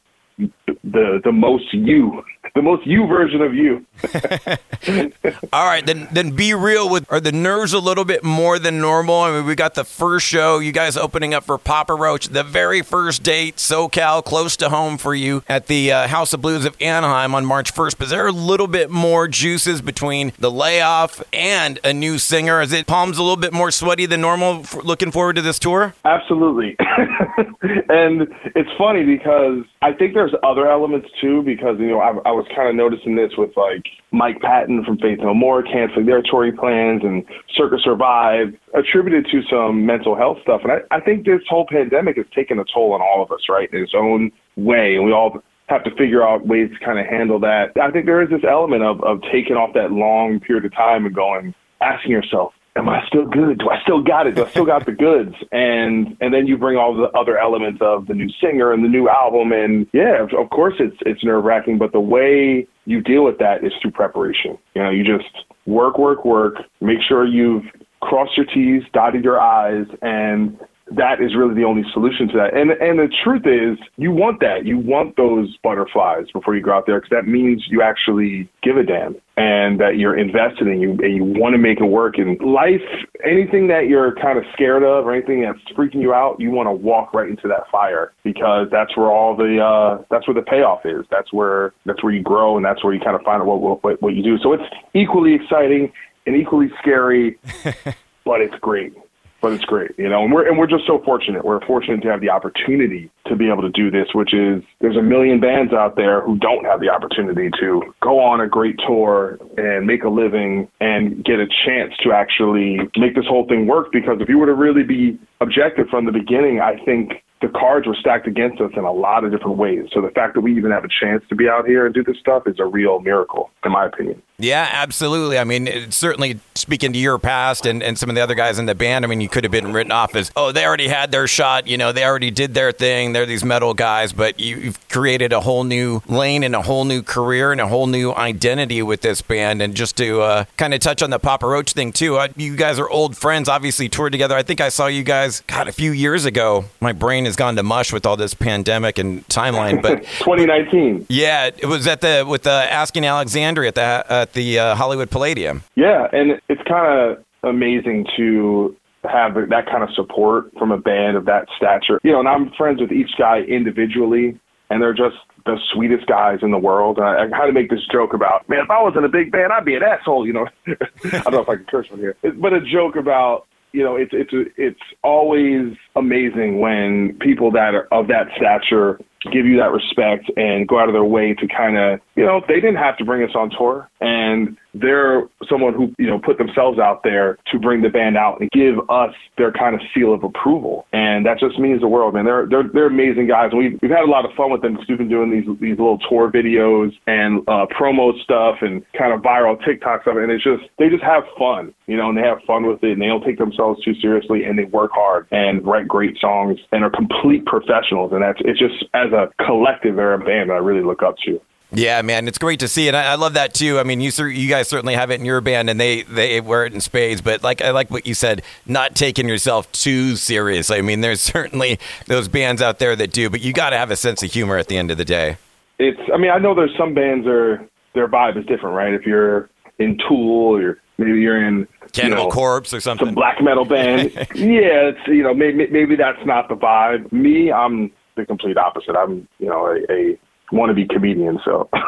the 0.84 1.22
the 1.24 1.32
most 1.32 1.74
you, 1.74 2.24
the 2.56 2.62
most 2.62 2.86
you 2.86 3.06
version 3.08 3.42
of 3.42 3.54
you. 3.54 3.86
All 5.54 5.66
right, 5.66 5.86
then 5.86 6.08
then 6.12 6.32
be 6.32 6.54
real 6.54 6.90
with 6.90 7.12
are 7.12 7.20
the 7.20 7.32
nerves 7.32 7.74
a 7.74 7.80
little 7.80 8.06
bit 8.06 8.24
more 8.24 8.60
than 8.60 8.80
normal? 8.80 9.22
I 9.22 9.32
mean, 9.32 9.46
we 9.46 9.56
got 9.56 9.76
the 9.76 9.84
first 9.84 10.26
show, 10.26 10.60
you 10.60 10.72
guys 10.72 10.98
opening 10.98 11.34
up 11.34 11.44
for 11.44 11.58
Papa 11.58 11.94
Roach, 11.94 12.30
the 12.30 12.44
very 12.44 12.82
first 12.82 13.24
date, 13.24 13.58
SoCal, 13.58 14.24
close 14.24 14.56
to 14.58 14.70
home 14.70 14.98
for 14.98 15.14
you 15.14 15.44
at 15.48 15.68
the 15.68 15.92
uh, 15.92 16.08
House 16.08 16.34
of 16.34 16.42
Blues 16.42 16.66
of 16.66 16.76
Anaheim 16.82 17.36
on 17.36 17.46
March 17.46 17.74
1st. 17.74 17.98
But 17.98 18.06
is 18.06 18.10
there 18.12 18.28
a 18.28 18.32
little 18.32 18.68
bit 18.68 18.90
more 18.90 19.28
juices 19.28 19.82
between 19.82 20.32
the 20.40 20.52
layoff 20.52 21.22
and 21.34 21.80
a 21.84 21.94
new 21.94 22.18
singer? 22.18 22.62
Is 22.62 22.74
it 22.74 22.88
palms 22.88 23.18
a 23.18 23.22
little 23.22 23.38
bit 23.38 23.54
more 23.54 23.72
sweaty 23.72 24.06
than 24.06 24.22
normal? 24.22 24.66
looking 24.84 25.12
forward 25.12 25.36
to 25.36 25.42
this 25.42 25.60
tour? 25.60 25.94
Absolutely, 26.06 26.76
and 27.90 28.28
it's 28.56 28.70
funny 28.78 29.04
because 29.04 29.64
I 29.82 29.94
think 29.94 30.14
there's 30.14 30.29
other 30.44 30.70
elements 30.70 31.08
too 31.22 31.42
because 31.44 31.78
you 31.80 31.88
know 31.88 32.00
I, 32.00 32.10
I 32.26 32.32
was 32.32 32.46
kind 32.56 32.70
of 32.70 32.76
noticing 32.76 33.16
this 33.16 33.32
with 33.38 33.52
like 33.56 33.86
Mike 34.12 34.42
Patton 34.42 34.84
from 34.84 34.98
Faith 34.98 35.20
No 35.20 35.34
More 35.34 35.64
canceling 35.64 36.06
their 36.06 36.22
touring 36.22 36.58
plans 36.58 37.02
and 37.04 37.24
Circa 37.56 37.78
Survive 37.84 38.54
attributed 38.74 39.28
to 39.32 39.42
some 39.50 39.86
mental 39.86 40.16
health 40.16 40.38
stuff. 40.44 40.62
And 40.64 40.72
I, 40.72 40.78
I 40.92 41.00
think 41.00 41.26
this 41.26 41.42
whole 41.50 41.66
pandemic 41.70 42.18
has 42.18 42.26
taken 42.34 42.60
a 42.60 42.66
toll 42.74 42.94
on 42.94 43.02
all 43.02 43.22
of 43.24 43.32
us, 43.32 43.42
right, 43.50 43.72
in 43.72 43.82
its 43.82 43.94
own 43.96 44.32
way, 44.56 44.96
and 44.96 45.06
we 45.06 45.12
all 45.12 45.42
have 45.68 45.84
to 45.84 45.92
figure 45.96 46.28
out 46.28 46.48
ways 46.48 46.70
to 46.72 46.84
kind 46.84 47.00
of 47.00 47.06
handle 47.06 47.40
that. 47.40 47.72
I 47.82 47.92
think 47.92 48.06
there 48.06 48.22
is 48.22 48.30
this 48.30 48.44
element 48.48 48.84
of 48.84 49.04
of 49.04 49.22
taking 49.32 49.56
off 49.56 49.74
that 49.76 49.92
long 49.92 50.40
period 50.40 50.66
of 50.66 50.74
time 50.74 51.06
and 51.06 51.16
going 51.16 51.54
asking 51.82 52.12
yourself 52.12 52.54
am 52.76 52.90
I 52.90 53.06
still 53.08 53.26
good? 53.26 53.60
Do 53.60 53.70
I 53.70 53.82
still 53.82 54.02
got 54.02 54.28
it? 54.28 54.36
Do 54.36 54.46
I 54.46 54.50
still 54.50 54.66
got 54.66 54.86
the 54.86 54.92
goods? 54.92 55.36
And 55.52 56.18
and 56.22 56.34
then 56.34 56.48
you 56.48 56.58
bring 56.58 56.78
all 56.78 56.96
the 56.96 57.10
other 57.18 57.38
elements 57.38 57.80
of 57.82 58.08
the 58.08 58.14
new 58.14 58.30
singer 58.42 58.72
and 58.72 58.84
the 58.84 58.90
new 58.90 59.10
album, 59.10 59.52
and 59.52 59.88
yeah, 59.94 60.24
of 60.24 60.50
course 60.50 60.76
it's 60.80 60.98
it's 61.06 61.24
nerve 61.24 61.44
wracking. 61.44 61.78
But 61.78 61.92
the 61.92 62.00
way 62.00 62.68
you 62.86 63.02
deal 63.02 63.24
with 63.24 63.38
that 63.40 63.64
is 63.64 63.72
through 63.82 63.92
preparation. 63.92 64.58
You 64.76 64.84
know, 64.84 64.90
you 64.90 65.04
just 65.04 65.30
work, 65.66 65.98
work, 65.98 66.26
work. 66.26 66.56
Make 66.82 67.00
sure 67.08 67.26
you've 67.26 67.64
crossed 68.02 68.38
your 68.38 68.46
T's, 68.46 68.84
dotted 68.94 69.24
your 69.24 69.40
I's, 69.40 69.86
and 70.02 70.58
that 70.92 71.22
is 71.22 71.36
really 71.36 71.54
the 71.54 71.64
only 71.64 71.84
solution 71.94 72.28
to 72.30 72.38
that. 72.38 72.56
And 72.56 72.72
and 72.72 73.00
the 73.00 73.10
truth 73.24 73.46
is, 73.46 73.78
you 73.98 74.12
want 74.12 74.40
that. 74.42 74.66
You 74.66 74.78
want 74.78 75.16
those 75.16 75.56
butterflies 75.64 76.26
before 76.34 76.56
you 76.56 76.64
go 76.64 76.74
out 76.74 76.86
there 76.86 77.00
because 77.00 77.12
that 77.12 77.28
means 77.28 77.66
you 77.70 77.82
actually 77.82 78.50
give 78.64 78.78
a 78.78 78.84
damn 78.84 79.16
and 79.38 79.80
that 79.80 79.98
you're 79.98 80.18
invested 80.18 80.68
in 80.68 80.82
you 80.82 80.92
and 80.92 81.16
you 81.16 81.24
want 81.24 81.54
to 81.54 81.58
make 81.58 81.80
it 81.80 81.86
work. 81.86 82.18
In 82.18 82.38
life, 82.38 82.82
anything 83.26 83.68
that 83.68 83.88
you're 83.88 84.16
kind 84.16 84.38
of 84.38 84.44
scared 84.54 84.84
of 84.84 85.06
or 85.06 85.14
anything 85.14 85.42
that's 85.42 85.60
freaking 85.78 86.02
you 86.02 86.14
out, 86.14 86.40
you 86.40 86.52
want 86.52 86.68
to 86.68 86.74
walk 86.74 87.14
right 87.14 87.30
into 87.30 87.48
that 87.48 87.70
fire 87.72 88.14
because 88.24 88.68
that's 88.72 88.96
where 88.98 89.12
all 89.12 89.36
the 89.36 89.62
uh, 89.64 90.04
that's 90.10 90.28
where 90.28 90.36
the 90.36 90.42
payoff 90.42 90.86
is. 90.86 91.06
That's 91.12 91.32
where 91.32 91.74
that's 91.86 92.04
where 92.04 92.14
you 92.14 92.24
grow 92.24 92.58
and 92.58 92.66
that's 92.66 92.84
where 92.84 92.94
you 92.94 93.00
kind 93.00 93.16
of 93.16 93.22
find 93.22 93.42
out 93.42 93.48
what 93.48 93.84
what, 93.84 94.02
what 94.02 94.16
you 94.16 94.24
do. 94.24 94.38
So 94.40 94.54
it's 94.54 94.64
equally 94.94 95.34
exciting 95.34 95.92
and 96.26 96.36
equally 96.36 96.72
scary, 96.82 97.38
but 98.26 98.42
it's 98.42 98.56
great 98.62 98.94
but 99.42 99.54
it's 99.54 99.66
great, 99.66 99.92
you 99.98 100.10
know. 100.10 100.24
And 100.24 100.34
we're 100.34 100.48
and 100.48 100.58
we're 100.58 100.68
just 100.68 100.86
so 100.86 101.02
fortunate. 101.04 101.46
We're 101.46 101.66
fortunate 101.66 102.02
to 102.04 102.10
have 102.10 102.22
the 102.22 102.30
opportunity 102.30 103.10
to 103.28 103.36
be 103.36 103.50
able 103.50 103.62
to 103.62 103.70
do 103.70 103.90
this, 103.92 104.08
which 104.14 104.34
is 104.34 104.64
there's 104.82 104.98
a 104.98 105.02
million 105.02 105.40
bands 105.40 105.74
out 105.74 105.96
there 105.96 106.22
who 106.22 106.38
don't 106.38 106.66
have 106.66 106.80
the 106.80 106.90
opportunity 106.90 107.50
to 107.60 107.94
go 108.02 108.20
on 108.20 108.42
a 108.42 108.48
great 108.48 108.78
tour 108.86 109.38
and 109.58 109.86
make 109.86 110.04
a 110.04 110.10
living 110.10 110.68
and 110.80 111.24
get 111.24 111.40
a 111.40 111.48
chance 111.66 111.94
to 112.04 112.12
actually 112.12 112.80
make 112.98 113.16
this 113.16 113.26
whole 113.28 113.48
thing 113.48 113.68
work. 113.68 113.92
Because 113.92 114.18
if 114.20 114.30
you 114.30 114.38
were 114.38 114.48
to 114.48 114.56
really 114.56 114.84
be 114.84 115.20
objective 115.42 115.88
from 115.90 116.06
the 116.06 116.12
beginning, 116.12 116.60
I 116.60 116.84
think 116.84 117.24
the 117.42 117.48
cards 117.48 117.88
were 117.88 117.96
stacked 117.96 118.28
against 118.28 118.60
us 118.60 118.72
in 118.76 118.84
a 118.84 118.92
lot 118.92 119.24
of 119.24 119.32
different 119.32 119.58
ways. 119.58 119.86
So 119.94 120.02
the 120.02 120.12
fact 120.12 120.34
that 120.36 120.42
we 120.42 120.56
even 120.58 120.72
have 120.72 120.84
a 120.84 120.90
chance 120.90 121.24
to 121.30 121.36
be 121.36 121.48
out 121.48 121.66
here 121.66 121.86
and 121.86 121.96
do 121.96 122.04
this 122.04 122.18
stuff 122.20 122.44
is 122.48 122.60
a 122.60 122.66
real 122.66 123.00
miracle, 123.00 123.50
in 123.64 123.72
my 123.72 123.86
opinion. 123.86 124.22
Yeah, 124.40 124.68
absolutely. 124.72 125.38
I 125.38 125.44
mean, 125.44 125.92
certainly 125.92 126.40
speaking 126.56 126.94
to 126.94 127.00
your 127.00 127.20
past 127.20 127.66
and, 127.66 127.84
and 127.84 127.98
some 127.98 128.10
of 128.10 128.16
the 128.16 128.22
other 128.22 128.36
guys 128.36 128.58
in 128.58 128.66
the 128.66 128.76
band, 128.76 129.04
I 129.04 129.08
mean, 129.08 129.22
you 129.22 129.30
could 129.30 129.44
have 129.44 129.52
been 129.52 129.74
written 129.74 129.92
off 129.92 130.16
as, 130.16 130.32
oh, 130.36 130.52
they 130.52 130.66
already 130.66 130.88
had 130.88 131.12
their 131.12 131.28
shot. 131.28 131.68
You 131.68 131.78
know, 131.78 131.92
they 131.92 132.04
already 132.04 132.32
did 132.32 132.54
their 132.54 132.72
thing. 132.72 133.14
They're 133.14 133.26
these 133.26 133.44
metal 133.44 133.74
guys, 133.74 134.14
but 134.14 134.40
you, 134.40 134.62
have 134.62 134.90
created 134.90 135.34
a 135.34 135.42
whole 135.42 135.64
new 135.64 136.02
lane 136.08 136.44
and 136.44 136.56
a 136.56 136.62
whole 136.62 136.86
new 136.86 137.02
career 137.02 137.52
and 137.52 137.60
a 137.60 137.68
whole 137.68 137.88
new 137.88 138.14
identity 138.14 138.82
with 138.82 139.02
this 139.02 139.22
band. 139.22 139.62
And 139.62 139.76
just 139.76 139.98
to 139.98 140.22
uh, 140.22 140.46
kind 140.58 140.74
of 140.74 140.80
touch 140.80 141.04
on 141.04 141.10
the 141.10 141.20
Papa 141.20 141.46
Roach 141.46 141.74
thing, 141.74 141.92
too, 141.92 142.18
uh, 142.18 142.30
you 142.38 142.56
guys 142.56 142.80
are 142.80 142.90
old 142.90 143.18
friends, 143.18 143.50
obviously 143.50 143.90
toured 143.90 144.14
together. 144.14 144.36
I 144.36 144.44
think 144.44 144.62
I 144.62 144.70
saw 144.70 144.88
you 144.88 145.04
guys, 145.04 145.42
God, 145.42 145.68
a 145.68 145.74
few 145.74 145.92
years 145.92 146.26
ago. 146.26 146.66
My 146.80 146.94
brain 146.94 147.26
has 147.26 147.36
gone 147.36 147.58
to 147.58 147.64
mush 147.64 147.92
with 147.92 148.06
all 148.06 148.16
this 148.16 148.34
pandemic 148.34 148.98
and 148.98 149.28
timeline, 149.28 149.82
but 149.82 150.04
2019. 150.20 151.08
Yeah, 151.10 151.48
it 151.48 151.66
was 151.66 151.88
at 151.88 152.02
the, 152.02 152.26
with 152.28 152.44
the 152.44 152.50
Asking 152.50 153.06
Alexandria 153.06 153.70
at 153.70 153.76
the, 153.76 154.29
at 154.30 154.34
the 154.34 154.60
uh, 154.60 154.76
Hollywood 154.76 155.10
Palladium. 155.10 155.64
Yeah, 155.76 156.08
and 156.14 156.40
it's 156.50 156.62
kind 156.68 156.88
of 156.88 157.24
amazing 157.44 158.06
to 158.18 158.76
have 159.04 159.34
that 159.36 159.66
kind 159.66 159.84
of 159.84 159.90
support 159.96 160.52
from 160.58 160.72
a 160.72 160.78
band 160.78 161.18
of 161.18 161.26
that 161.26 161.48
stature. 161.58 162.00
You 162.04 162.12
know, 162.12 162.20
and 162.20 162.28
I'm 162.28 162.52
friends 162.58 162.82
with 162.82 162.92
each 162.92 163.12
guy 163.18 163.40
individually, 163.40 164.40
and 164.70 164.82
they're 164.82 164.94
just 164.94 165.16
the 165.46 165.58
sweetest 165.74 166.06
guys 166.06 166.40
in 166.42 166.52
the 166.52 166.58
world. 166.58 166.98
And 166.98 167.08
I, 167.08 167.26
I 167.26 167.30
kind 167.30 167.48
of 167.48 167.56
make 167.56 167.70
this 167.70 167.80
joke 167.92 168.14
about, 168.14 168.48
man, 168.50 168.60
if 168.60 168.70
I 168.70 168.82
was 168.82 168.94
in 168.98 169.04
a 169.04 169.10
big 169.10 169.32
band, 169.32 169.52
I'd 169.52 169.66
be 169.66 169.76
an 169.76 169.84
asshole. 169.84 170.28
You 170.28 170.34
know, 170.34 170.48
I 170.68 171.20
don't 171.22 171.34
know 171.34 171.42
if 171.42 171.50
I 171.50 171.56
can 171.56 171.66
curse 171.66 171.88
on 171.92 172.00
here, 172.00 172.16
but 172.38 172.54
a 172.54 172.62
joke 172.62 172.96
about 172.96 173.48
you 173.72 173.84
know, 173.84 173.96
it's 173.96 174.12
it's 174.14 174.32
it's 174.58 174.80
always 175.04 175.76
amazing 175.96 176.60
when 176.60 177.16
people 177.22 177.52
that 177.52 177.76
are 177.76 177.88
of 177.92 178.08
that 178.08 178.28
stature 178.36 179.00
give 179.32 179.46
you 179.46 179.58
that 179.58 179.72
respect 179.72 180.32
and 180.38 180.68
go 180.68 180.80
out 180.80 180.88
of 180.90 180.94
their 180.94 181.04
way 181.04 181.34
to 181.34 181.48
kind 181.48 181.78
of, 181.78 182.00
you 182.16 182.26
know, 182.26 182.42
they 182.48 182.56
didn't 182.56 182.78
have 182.78 182.98
to 182.98 183.06
bring 183.06 183.24
us 183.24 183.36
on 183.36 183.50
tour 183.50 183.90
and 184.02 184.58
they're 184.74 185.24
someone 185.50 185.74
who, 185.74 185.94
you 185.98 186.08
know, 186.08 186.20
put 186.20 186.38
themselves 186.38 186.80
out 186.80 187.02
there 187.04 187.38
to 187.52 187.60
bring 187.60 187.82
the 187.82 187.90
band 187.90 188.18
out 188.18 188.40
and 188.40 188.50
give 188.52 188.78
us 188.90 189.14
their 189.38 189.52
kind 189.52 189.76
of 189.76 189.82
seal 189.94 190.14
of 190.14 190.24
approval. 190.24 190.86
And 190.94 191.26
that 191.26 191.40
just 191.40 191.58
means 191.60 191.82
the 191.82 191.88
world, 191.88 192.14
man. 192.14 192.26
They're, 192.26 192.46
they're, 192.46 192.70
they're 192.72 192.88
amazing 192.88 193.28
guys. 193.28 193.52
We've, 193.56 193.80
we've 193.82 193.92
had 193.92 194.04
a 194.04 194.12
lot 194.12 194.26
of 194.26 194.32
fun 194.38 194.52
with 194.52 194.62
them 194.62 194.74
because 194.74 194.88
we've 194.88 194.98
been 195.00 195.10
doing 195.10 195.32
these, 195.32 195.46
these 195.60 195.78
little 195.78 195.98
tour 195.98 196.32
videos 196.32 196.92
and 197.08 197.42
uh, 197.48 197.66
promo 197.68 198.14
stuff 198.24 198.58
and 198.62 198.84
kind 198.94 199.12
of 199.12 199.22
viral 199.22 199.58
TikTok 199.66 200.04
stuff. 200.04 200.16
And 200.18 200.32
it's 200.32 200.44
just, 200.44 200.64
they 200.78 200.90
just 200.90 201.04
have 201.04 201.24
fun, 201.38 201.74
you 201.88 201.98
know, 201.98 202.10
and 202.10 202.18
they 202.18 202.22
have 202.22 202.40
fun 202.46 202.68
with 202.68 202.84
it 202.84 202.94
and 202.94 203.02
they 203.02 203.08
don't 203.08 203.24
take 203.24 203.40
themselves 203.40 203.84
too 203.84 203.96
seriously 203.96 204.46
and 204.46 204.58
they 204.58 204.66
work 204.66 204.92
hard 204.94 205.28
and 205.32 205.66
write 205.66 205.88
great 205.88 206.18
songs 206.20 206.60
and 206.72 206.84
are 206.84 206.92
complete 206.92 207.46
professionals. 207.46 208.12
And 208.14 208.22
that's, 208.22 208.40
it's 208.46 208.60
just, 208.60 208.86
as 208.94 209.09
a 209.14 209.30
collective, 209.44 209.96
they're 209.96 210.14
a 210.14 210.20
band 210.20 210.50
that 210.50 210.56
I 210.56 210.58
really 210.58 210.84
look 210.84 211.04
up 211.04 211.18
to. 211.26 211.40
Yeah, 211.72 212.02
man, 212.02 212.28
it's 212.28 212.40
great 212.40 212.62
to 212.62 212.68
see, 212.68 212.88
and 212.88 212.98
I, 212.98 213.12
I, 213.12 213.16
love 213.16 213.36
that 213.36 213.54
too. 213.54 213.78
I 213.78 213.84
mean, 213.84 214.02
you 214.02 214.12
you 214.26 214.50
guys 214.50 214.68
certainly 214.68 214.96
have 214.96 215.12
it 215.12 215.20
in 215.20 215.26
your 215.26 215.40
band, 215.40 215.70
and 215.70 215.80
they 215.80 216.02
they 216.02 216.42
wear 216.42 216.66
it 216.66 216.74
in 216.74 216.82
spades. 216.82 217.22
But 217.22 217.44
like 217.44 217.62
I 217.62 217.70
like 217.70 217.92
what 217.92 218.08
you 218.08 218.16
said, 218.16 218.42
not 218.66 218.96
taking 218.96 219.28
yourself 219.28 219.72
too 219.72 220.16
seriously. 220.16 220.78
I 220.78 220.82
mean, 220.82 221.02
there's 221.02 221.22
certainly 221.36 221.80
those 222.08 222.28
bands 222.28 222.64
out 222.64 222.80
there 222.80 222.96
that 222.96 223.12
do, 223.12 223.30
but 223.30 223.42
you 223.42 223.54
got 223.54 223.70
to 223.70 223.78
have 223.78 223.92
a 223.92 223.96
sense 223.96 224.24
of 224.24 224.32
humor 224.32 224.58
at 224.58 224.68
the 224.68 224.78
end 224.78 224.90
of 224.90 224.98
the 224.98 225.06
day. 225.06 225.38
It's. 225.78 226.00
I 226.12 226.18
mean, 226.18 226.32
I 226.32 226.40
know 226.40 226.56
there's 226.56 226.76
some 226.76 226.96
bands 226.96 227.28
are 227.28 227.64
their 227.94 228.08
vibe 228.08 228.38
is 228.38 228.46
different, 228.48 228.76
right? 228.76 228.94
If 228.94 229.06
you're 229.06 229.50
in 229.78 230.00
Tool, 230.08 230.58
or 230.58 230.80
maybe 230.98 231.22
you're 231.22 231.46
in 231.46 231.68
Cannibal 231.94 232.24
you 232.24 232.30
know, 232.30 232.32
Corpse 232.32 232.74
or 232.74 232.80
something, 232.80 233.08
some 233.08 233.16
black 233.16 233.44
metal 233.44 233.66
band. 233.66 234.12
yeah, 234.16 234.90
it's 234.90 235.08
you 235.08 235.22
know 235.22 235.36
maybe 235.36 235.68
maybe 235.68 235.96
that's 235.96 236.26
not 236.26 236.50
the 236.50 236.56
vibe. 236.56 237.12
Me, 237.12 237.52
I'm 237.52 237.92
the 238.20 238.26
complete 238.26 238.58
opposite. 238.58 238.96
I'm 238.96 239.28
you 239.40 239.48
know 239.48 239.68
a, 239.68 239.92
a 239.92 240.20
wannabe 240.52 240.90
comedian. 240.90 241.40
So. 241.44 241.70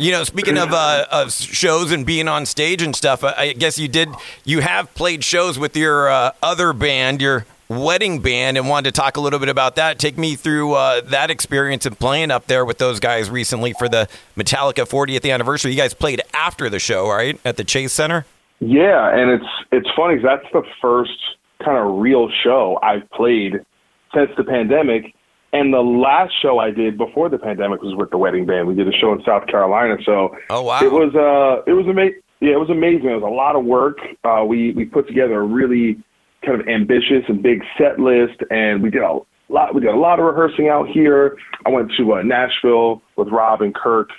You 0.00 0.12
know, 0.12 0.22
speaking 0.22 0.56
of, 0.58 0.72
uh, 0.72 1.06
of 1.10 1.32
shows 1.32 1.90
and 1.90 2.06
being 2.06 2.28
on 2.28 2.46
stage 2.46 2.82
and 2.82 2.94
stuff, 2.94 3.24
I 3.24 3.52
guess 3.52 3.80
you 3.80 3.88
did. 3.88 4.08
You 4.44 4.60
have 4.60 4.94
played 4.94 5.24
shows 5.24 5.58
with 5.58 5.76
your 5.76 6.08
uh, 6.08 6.30
other 6.40 6.72
band, 6.72 7.20
your 7.20 7.46
wedding 7.68 8.20
band, 8.20 8.56
and 8.56 8.68
wanted 8.68 8.94
to 8.94 9.00
talk 9.00 9.16
a 9.16 9.20
little 9.20 9.40
bit 9.40 9.48
about 9.48 9.74
that. 9.74 9.98
Take 9.98 10.16
me 10.16 10.36
through 10.36 10.74
uh, 10.74 11.00
that 11.06 11.32
experience 11.32 11.84
of 11.84 11.98
playing 11.98 12.30
up 12.30 12.46
there 12.46 12.64
with 12.64 12.78
those 12.78 13.00
guys 13.00 13.28
recently 13.28 13.72
for 13.72 13.88
the 13.88 14.08
Metallica 14.36 14.88
40th 14.88 15.28
anniversary. 15.28 15.72
You 15.72 15.76
guys 15.76 15.94
played 15.94 16.22
after 16.32 16.70
the 16.70 16.78
show, 16.78 17.08
right, 17.08 17.40
at 17.44 17.56
the 17.56 17.64
Chase 17.64 17.92
Center? 17.92 18.24
Yeah, 18.60 19.12
and 19.12 19.30
it's 19.30 19.50
it's 19.72 19.88
funny 19.96 20.16
because 20.16 20.38
that's 20.42 20.52
the 20.52 20.62
first 20.80 21.18
kind 21.64 21.76
of 21.76 21.98
real 21.98 22.28
show 22.44 22.78
I've 22.82 23.08
played 23.10 23.64
since 24.14 24.30
the 24.36 24.44
pandemic 24.44 25.14
and 25.52 25.72
the 25.72 25.80
last 25.80 26.32
show 26.42 26.58
I 26.58 26.70
did 26.70 26.98
before 26.98 27.28
the 27.28 27.38
pandemic 27.38 27.82
was 27.82 27.94
with 27.96 28.10
the 28.10 28.18
wedding 28.18 28.46
band. 28.46 28.66
We 28.68 28.74
did 28.74 28.86
a 28.88 28.92
show 28.92 29.12
in 29.12 29.22
South 29.24 29.46
Carolina. 29.46 29.96
So 30.04 30.36
oh 30.50 30.62
wow, 30.62 30.80
it 30.82 30.92
was 30.92 31.14
uh 31.14 31.62
it 31.70 31.74
was 31.74 31.86
amazing. 31.86 32.20
Yeah, 32.40 32.52
it 32.52 32.60
was 32.60 32.70
amazing. 32.70 33.08
It 33.08 33.14
was 33.14 33.24
a 33.26 33.34
lot 33.34 33.56
of 33.56 33.64
work. 33.64 33.98
Uh, 34.24 34.44
we 34.46 34.72
we 34.72 34.84
put 34.84 35.08
together 35.08 35.40
a 35.40 35.44
really 35.44 35.98
kind 36.44 36.60
of 36.60 36.68
ambitious 36.68 37.24
and 37.28 37.42
big 37.42 37.62
set 37.76 37.98
list, 37.98 38.40
and 38.50 38.82
we 38.82 38.90
did 38.90 39.02
a 39.02 39.18
lot. 39.48 39.74
We 39.74 39.80
did 39.80 39.90
a 39.90 39.98
lot 39.98 40.20
of 40.20 40.26
rehearsing 40.26 40.68
out 40.68 40.88
here. 40.88 41.36
I 41.66 41.70
went 41.70 41.90
to 41.96 42.14
uh, 42.14 42.22
Nashville 42.22 43.02
with 43.16 43.28
Rob 43.28 43.62
and 43.62 43.74
Kirk, 43.74 44.10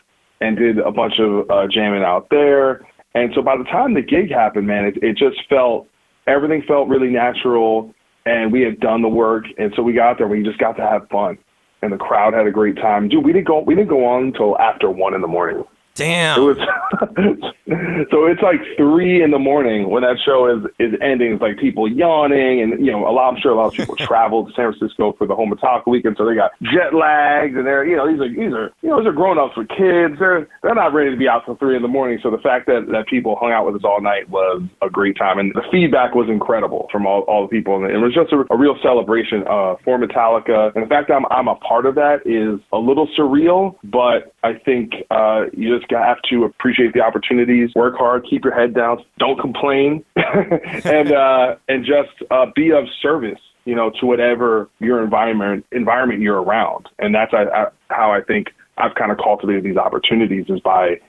and 0.42 0.58
did 0.58 0.80
a 0.80 0.92
bunch 0.92 1.20
of 1.20 1.50
uh, 1.50 1.68
jamming 1.72 2.04
out 2.04 2.28
there. 2.30 2.86
And 3.16 3.32
so 3.34 3.42
by 3.42 3.58
the 3.58 3.64
time 3.64 3.94
the 3.94 4.02
gig 4.02 4.32
happened, 4.32 4.68
man, 4.68 4.86
it, 4.86 4.98
it 5.02 5.18
just 5.18 5.38
felt 5.48 5.88
everything 6.28 6.64
felt 6.68 6.90
really 6.90 7.10
natural 7.10 7.94
and 8.30 8.52
we 8.52 8.62
had 8.62 8.80
done 8.80 9.02
the 9.02 9.10
work, 9.10 9.46
and 9.58 9.74
so 9.76 9.82
we 9.82 9.94
got 9.94 10.18
there. 10.20 10.28
We 10.28 10.44
just 10.44 10.60
got 10.60 10.74
to 10.74 10.84
have 10.84 11.10
fun, 11.10 11.38
and 11.82 11.92
the 11.92 11.98
crowd 11.98 12.34
had 12.34 12.46
a 12.46 12.52
great 12.52 12.76
time. 12.76 13.10
Dude, 13.10 13.26
we 13.26 13.34
didn't 13.34 13.48
go. 13.48 13.60
We 13.60 13.74
didn't 13.74 13.90
go 13.90 14.06
on 14.06 14.26
until 14.26 14.58
after 14.60 14.90
one 14.90 15.16
in 15.16 15.22
the 15.22 15.28
morning. 15.28 15.64
Damn. 15.96 16.40
It 16.40 16.44
was 16.44 16.58
so 18.12 18.26
it's 18.26 18.42
like 18.42 18.60
three 18.78 19.22
in 19.22 19.32
the 19.32 19.40
morning 19.40 19.90
when 19.90 20.04
that 20.04 20.18
show 20.26 20.48
is 20.48 20.64
is 20.80 20.98
ending. 21.02 21.34
It's 21.34 21.42
like 21.42 21.58
people 21.58 21.88
yawning, 21.88 22.62
and 22.62 22.86
you 22.86 22.92
know, 22.92 23.08
a 23.08 23.12
lot. 23.12 23.34
I'm 23.34 23.42
sure 23.42 23.52
a 23.52 23.56
lot 23.56 23.68
of 23.68 23.74
people 23.74 23.96
traveled 24.00 24.48
to 24.48 24.54
San 24.54 24.72
Francisco 24.72 25.14
for 25.18 25.28
the 25.28 25.36
home 25.36 25.52
Metallica 25.52 25.88
weekend, 25.88 26.16
so 26.18 26.26
they 26.26 26.36
got 26.36 26.52
jet 26.62 26.94
lagged, 26.94 27.56
and 27.56 27.66
they're 27.66 27.86
you 27.86 27.96
know 27.96 28.08
these 28.08 28.20
are 28.20 28.30
these 28.30 28.54
are 28.54 28.72
you 28.82 28.90
know 28.90 29.00
these 29.00 29.08
are 29.08 29.14
grown 29.14 29.38
ups 29.38 29.56
with 29.58 29.68
kids. 29.70 30.20
They're 30.20 30.48
they're 30.64 30.76
not 30.76 30.94
ready 30.94 31.12
to 31.12 31.18
be 31.18 31.28
out 31.28 31.46
till 31.46 31.56
three 31.56 31.76
in 31.76 31.82
the 31.82 31.88
morning. 31.88 32.20
So 32.24 32.32
the 32.32 32.40
fact 32.40 32.66
that 32.68 32.88
that 32.92 33.08
people 33.08 33.36
hung 33.40 33.52
out 33.52 33.66
with 33.66 33.76
us 33.76 33.84
all 33.84 34.02
night 34.02 34.30
was 34.30 34.64
a 34.82 34.90
great 34.90 35.18
time, 35.18 35.38
and 35.38 35.54
the 35.54 35.64
feedback 35.72 36.16
was 36.16 36.30
incredible 36.30 36.88
from 36.92 37.06
all 37.06 37.22
all 37.24 37.44
the 37.44 37.50
people, 37.50 37.76
and 37.76 37.92
it 37.92 37.98
was 37.98 38.14
just 38.14 38.34
a, 38.34 38.46
a 38.52 38.58
real 38.58 38.78
celebration 38.82 39.44
uh, 39.48 39.76
for 39.84 40.00
Metallica. 40.00 40.74
And 40.76 40.84
the 40.84 40.90
fact 40.90 41.10
that 41.10 41.16
I'm 41.16 41.26
I'm 41.30 41.48
a 41.48 41.56
part 41.56 41.86
of 41.86 41.96
that 41.96 42.26
is 42.26 42.60
a 42.74 42.78
little 42.78 43.08
surreal, 43.18 43.76
but 43.84 44.34
I 44.44 44.54
think 44.54 44.94
uh, 45.12 45.46
you 45.54 45.79
just 45.80 45.92
have 45.92 46.22
to 46.30 46.44
appreciate 46.44 46.94
the 46.94 47.02
opportunities, 47.02 47.72
work 47.76 47.96
hard, 47.98 48.26
keep 48.30 48.44
your 48.44 48.54
head 48.54 48.74
down, 48.74 49.04
don't 49.18 49.40
complain, 49.40 50.04
and 50.16 51.12
uh, 51.12 51.56
and 51.68 51.86
just 51.86 52.30
uh, 52.32 52.46
be 52.56 52.72
of 52.72 52.86
service, 53.02 53.40
you 53.66 53.76
know, 53.76 53.92
to 54.00 54.06
whatever 54.06 54.70
your 54.80 55.04
environment 55.04 55.66
environment 55.72 56.22
you're 56.22 56.42
around. 56.42 56.88
And 57.00 57.14
that's 57.14 57.34
I, 57.34 57.44
I, 57.44 57.66
how 57.90 58.12
I 58.12 58.22
think 58.22 58.48
I've 58.78 58.96
kind 58.96 59.12
of 59.12 59.18
cultivated 59.18 59.64
these 59.64 59.78
opportunities 59.78 60.46
is 60.50 60.60
by 60.60 61.00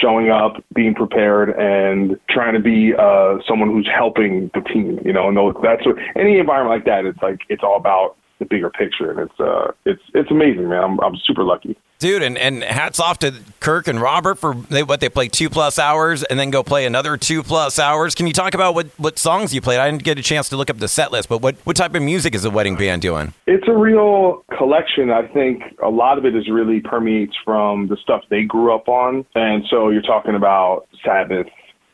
showing 0.00 0.30
up, 0.30 0.62
being 0.74 0.94
prepared, 0.94 1.50
and 1.50 2.18
trying 2.28 2.54
to 2.54 2.60
be 2.60 2.94
uh, 2.96 3.38
someone 3.46 3.70
who's 3.70 3.88
helping 3.92 4.50
the 4.54 4.60
team. 4.60 5.00
You 5.04 5.12
know, 5.12 5.28
and 5.28 5.36
that's 5.62 5.84
what 5.84 5.96
any 6.16 6.38
environment 6.38 6.76
like 6.76 6.84
that. 6.86 7.04
It's 7.08 7.22
like 7.22 7.40
it's 7.48 7.62
all 7.62 7.76
about 7.76 8.16
the 8.38 8.44
bigger 8.44 8.70
picture, 8.70 9.10
and 9.10 9.20
it's 9.20 9.40
uh, 9.40 9.72
it's 9.84 10.02
it's 10.14 10.30
amazing, 10.30 10.68
man. 10.68 10.82
I'm 10.82 11.00
I'm 11.00 11.16
super 11.24 11.44
lucky, 11.44 11.76
dude. 12.00 12.22
And 12.22 12.36
and 12.36 12.64
hats 12.64 12.98
off 12.98 13.20
to 13.20 13.32
Kirk 13.60 13.86
and 13.86 14.00
Robert 14.00 14.36
for 14.36 14.54
they, 14.54 14.82
what 14.82 15.00
they 15.00 15.08
play 15.08 15.28
two 15.28 15.48
plus 15.48 15.78
hours 15.78 16.24
and 16.24 16.40
then 16.40 16.50
go 16.50 16.64
play 16.64 16.86
another 16.86 17.16
two 17.16 17.44
plus 17.44 17.78
hours. 17.78 18.16
Can 18.16 18.26
you 18.26 18.32
talk 18.32 18.54
about 18.54 18.74
what 18.74 18.88
what 18.98 19.18
songs 19.18 19.54
you 19.54 19.60
played? 19.60 19.78
I 19.78 19.88
didn't 19.88 20.02
get 20.02 20.18
a 20.18 20.22
chance 20.22 20.48
to 20.48 20.56
look 20.56 20.70
up 20.70 20.78
the 20.78 20.88
set 20.88 21.12
list, 21.12 21.28
but 21.28 21.40
what 21.40 21.54
what 21.64 21.76
type 21.76 21.94
of 21.94 22.02
music 22.02 22.34
is 22.34 22.42
the 22.42 22.50
wedding 22.50 22.74
band 22.74 23.02
doing? 23.02 23.32
It's 23.46 23.68
a 23.68 23.76
real 23.76 24.44
collection. 24.58 25.10
I 25.10 25.28
think 25.28 25.62
a 25.82 25.90
lot 25.90 26.18
of 26.18 26.24
it 26.24 26.34
is 26.34 26.50
really 26.50 26.80
permeates 26.80 27.36
from 27.44 27.86
the 27.88 27.96
stuff 27.96 28.22
they 28.30 28.42
grew 28.42 28.74
up 28.74 28.88
on, 28.88 29.24
and 29.34 29.64
so 29.70 29.90
you're 29.90 30.02
talking 30.02 30.34
about 30.34 30.88
Sabbath, 31.04 31.46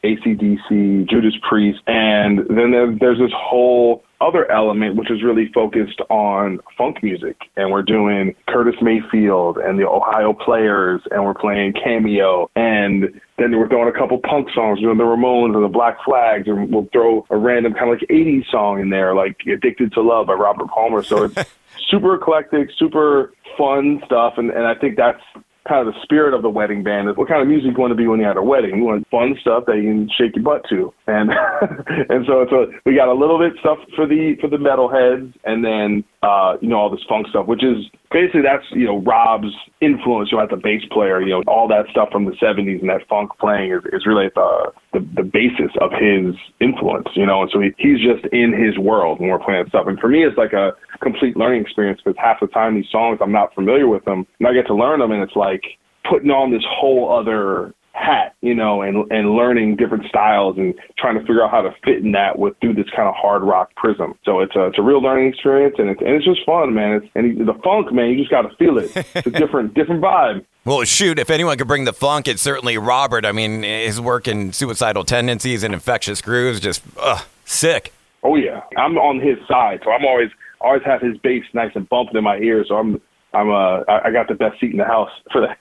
ACDC, 0.04 1.08
Judas 1.10 1.34
Priest, 1.48 1.80
and 1.86 2.38
then 2.48 2.70
there, 2.70 2.94
there's 2.98 3.18
this 3.18 3.32
whole 3.34 4.02
other 4.20 4.50
element 4.50 4.96
which 4.96 5.10
is 5.10 5.22
really 5.22 5.50
focused 5.52 6.00
on 6.08 6.60
funk 6.76 7.02
music. 7.02 7.36
And 7.56 7.70
we're 7.70 7.82
doing 7.82 8.34
Curtis 8.48 8.76
Mayfield 8.80 9.58
and 9.58 9.78
the 9.78 9.88
Ohio 9.88 10.32
Players 10.32 11.02
and 11.10 11.24
we're 11.24 11.34
playing 11.34 11.74
Cameo. 11.74 12.50
And 12.56 13.20
then 13.38 13.58
we're 13.58 13.68
throwing 13.68 13.94
a 13.94 13.98
couple 13.98 14.18
punk 14.18 14.48
songs. 14.54 14.80
Doing 14.80 14.98
the 14.98 15.04
Ramones 15.04 15.54
and 15.54 15.64
the 15.64 15.68
Black 15.68 15.98
Flags 16.04 16.48
and 16.48 16.72
we'll 16.72 16.88
throw 16.92 17.26
a 17.30 17.36
random 17.36 17.74
kind 17.74 17.92
of 17.92 18.00
like 18.00 18.08
80s 18.08 18.50
song 18.50 18.80
in 18.80 18.90
there 18.90 19.14
like 19.14 19.40
Addicted 19.46 19.92
to 19.92 20.02
Love 20.02 20.28
by 20.28 20.34
Robert 20.34 20.68
Palmer. 20.68 21.02
So 21.02 21.24
it's 21.24 21.36
super 21.88 22.14
eclectic 22.14 22.70
super 22.78 23.32
fun 23.58 24.02
stuff. 24.06 24.34
And, 24.38 24.50
and 24.50 24.66
I 24.66 24.74
think 24.74 24.96
that's 24.96 25.22
kind 25.68 25.86
of 25.86 25.94
the 25.94 26.00
spirit 26.02 26.34
of 26.34 26.42
the 26.42 26.50
wedding 26.50 26.82
band 26.82 27.08
is 27.08 27.16
what 27.16 27.28
kind 27.28 27.42
of 27.42 27.48
music 27.48 27.72
you 27.74 27.80
want 27.80 27.90
to 27.90 27.96
be 27.96 28.06
when 28.06 28.20
you're 28.20 28.30
at 28.30 28.36
a 28.36 28.42
wedding. 28.42 28.76
You 28.76 28.84
want 28.84 29.08
fun 29.10 29.36
stuff 29.40 29.64
that 29.66 29.76
you 29.76 29.82
can 29.82 30.10
shake 30.16 30.36
your 30.36 30.44
butt 30.44 30.62
to, 30.70 30.92
and 31.06 31.30
and 32.10 32.24
so 32.26 32.42
it's 32.42 32.52
a, 32.52 32.66
we 32.84 32.94
got 32.94 33.08
a 33.08 33.14
little 33.14 33.38
bit 33.38 33.52
stuff 33.60 33.78
for 33.94 34.06
the 34.06 34.36
for 34.40 34.48
the 34.48 34.56
metalheads, 34.56 35.32
and 35.44 35.64
then 35.64 36.04
uh, 36.22 36.56
you 36.60 36.68
know 36.68 36.76
all 36.76 36.90
this 36.90 37.04
funk 37.08 37.26
stuff, 37.28 37.46
which 37.46 37.62
is 37.62 37.84
basically 38.10 38.42
that's 38.42 38.64
you 38.72 38.86
know 38.86 38.98
Rob's 39.02 39.52
influence 39.80 40.30
you 40.32 40.38
know, 40.38 40.44
as 40.44 40.50
a 40.52 40.56
bass 40.56 40.82
player. 40.90 41.20
You 41.20 41.30
know, 41.30 41.42
all 41.46 41.68
that 41.68 41.86
stuff 41.90 42.08
from 42.10 42.24
the 42.24 42.32
'70s 42.32 42.80
and 42.80 42.88
that 42.88 43.06
funk 43.08 43.30
playing 43.38 43.72
is, 43.72 43.82
is 43.92 44.06
really 44.06 44.28
the, 44.34 44.72
the 44.92 45.00
the 45.16 45.22
basis 45.22 45.70
of 45.80 45.92
his 45.92 46.34
influence. 46.60 47.08
You 47.14 47.26
know, 47.26 47.42
and 47.42 47.50
so 47.52 47.60
he, 47.60 47.70
he's 47.78 48.00
just 48.00 48.24
in 48.32 48.52
his 48.52 48.78
world 48.78 49.20
when 49.20 49.28
we're 49.28 49.38
playing 49.38 49.66
stuff. 49.68 49.86
And 49.86 49.98
for 49.98 50.08
me, 50.08 50.24
it's 50.24 50.38
like 50.38 50.52
a 50.52 50.72
complete 51.02 51.36
learning 51.36 51.62
experience 51.62 52.00
because 52.04 52.18
half 52.18 52.40
the 52.40 52.48
time 52.48 52.74
these 52.74 52.90
songs 52.90 53.18
I'm 53.20 53.32
not 53.32 53.54
familiar 53.54 53.88
with 53.88 54.04
them, 54.04 54.26
and 54.38 54.48
I 54.48 54.52
get 54.52 54.66
to 54.68 54.74
learn 54.74 55.00
them, 55.00 55.12
and 55.12 55.22
it's 55.22 55.36
like 55.36 55.62
putting 56.08 56.30
on 56.30 56.52
this 56.52 56.64
whole 56.66 57.12
other 57.12 57.74
hat, 57.96 58.34
you 58.42 58.54
know, 58.54 58.82
and 58.82 59.10
and 59.10 59.34
learning 59.34 59.76
different 59.76 60.04
styles 60.08 60.56
and 60.58 60.74
trying 60.98 61.14
to 61.14 61.20
figure 61.20 61.42
out 61.42 61.50
how 61.50 61.62
to 61.62 61.74
fit 61.84 62.04
in 62.04 62.12
that 62.12 62.38
with 62.38 62.54
through 62.60 62.74
this 62.74 62.86
kind 62.94 63.08
of 63.08 63.14
hard 63.14 63.42
rock 63.42 63.74
prism. 63.76 64.14
So 64.24 64.40
it's 64.40 64.54
a 64.54 64.66
it's 64.66 64.78
a 64.78 64.82
real 64.82 65.02
learning 65.02 65.28
experience 65.28 65.76
and 65.78 65.88
it's 65.88 66.00
and 66.00 66.10
it's 66.10 66.24
just 66.24 66.40
fun, 66.44 66.74
man. 66.74 66.92
It's 66.92 67.06
and 67.14 67.46
the 67.46 67.54
funk, 67.64 67.92
man, 67.92 68.10
you 68.10 68.18
just 68.18 68.30
got 68.30 68.42
to 68.42 68.54
feel 68.56 68.78
it. 68.78 68.92
It's 69.16 69.26
a 69.26 69.30
different 69.30 69.74
different 69.74 70.02
vibe. 70.02 70.44
Well, 70.64 70.84
shoot, 70.84 71.18
if 71.18 71.30
anyone 71.30 71.56
could 71.56 71.68
bring 71.68 71.84
the 71.84 71.92
funk, 71.92 72.28
it's 72.28 72.42
certainly 72.42 72.76
Robert. 72.76 73.24
I 73.24 73.32
mean, 73.32 73.62
his 73.62 74.00
work 74.00 74.28
in 74.28 74.52
suicidal 74.52 75.04
tendencies 75.04 75.62
and 75.62 75.72
infectious 75.72 76.20
grooves, 76.20 76.60
just 76.60 76.82
ugh, 76.98 77.24
sick. 77.44 77.94
Oh 78.22 78.36
yeah, 78.36 78.60
I'm 78.76 78.98
on 78.98 79.20
his 79.20 79.38
side, 79.48 79.80
so 79.84 79.90
I'm 79.90 80.04
always 80.04 80.30
always 80.60 80.82
have 80.84 81.00
his 81.00 81.16
bass 81.18 81.44
nice 81.54 81.70
and 81.74 81.88
bumping 81.88 82.16
in 82.16 82.24
my 82.24 82.36
ears. 82.38 82.66
So 82.68 82.76
I'm 82.76 83.00
I'm 83.32 83.50
uh 83.50 83.84
I 83.88 84.10
got 84.10 84.28
the 84.28 84.34
best 84.34 84.60
seat 84.60 84.72
in 84.72 84.78
the 84.78 84.84
house 84.84 85.10
for 85.32 85.40
that 85.40 85.58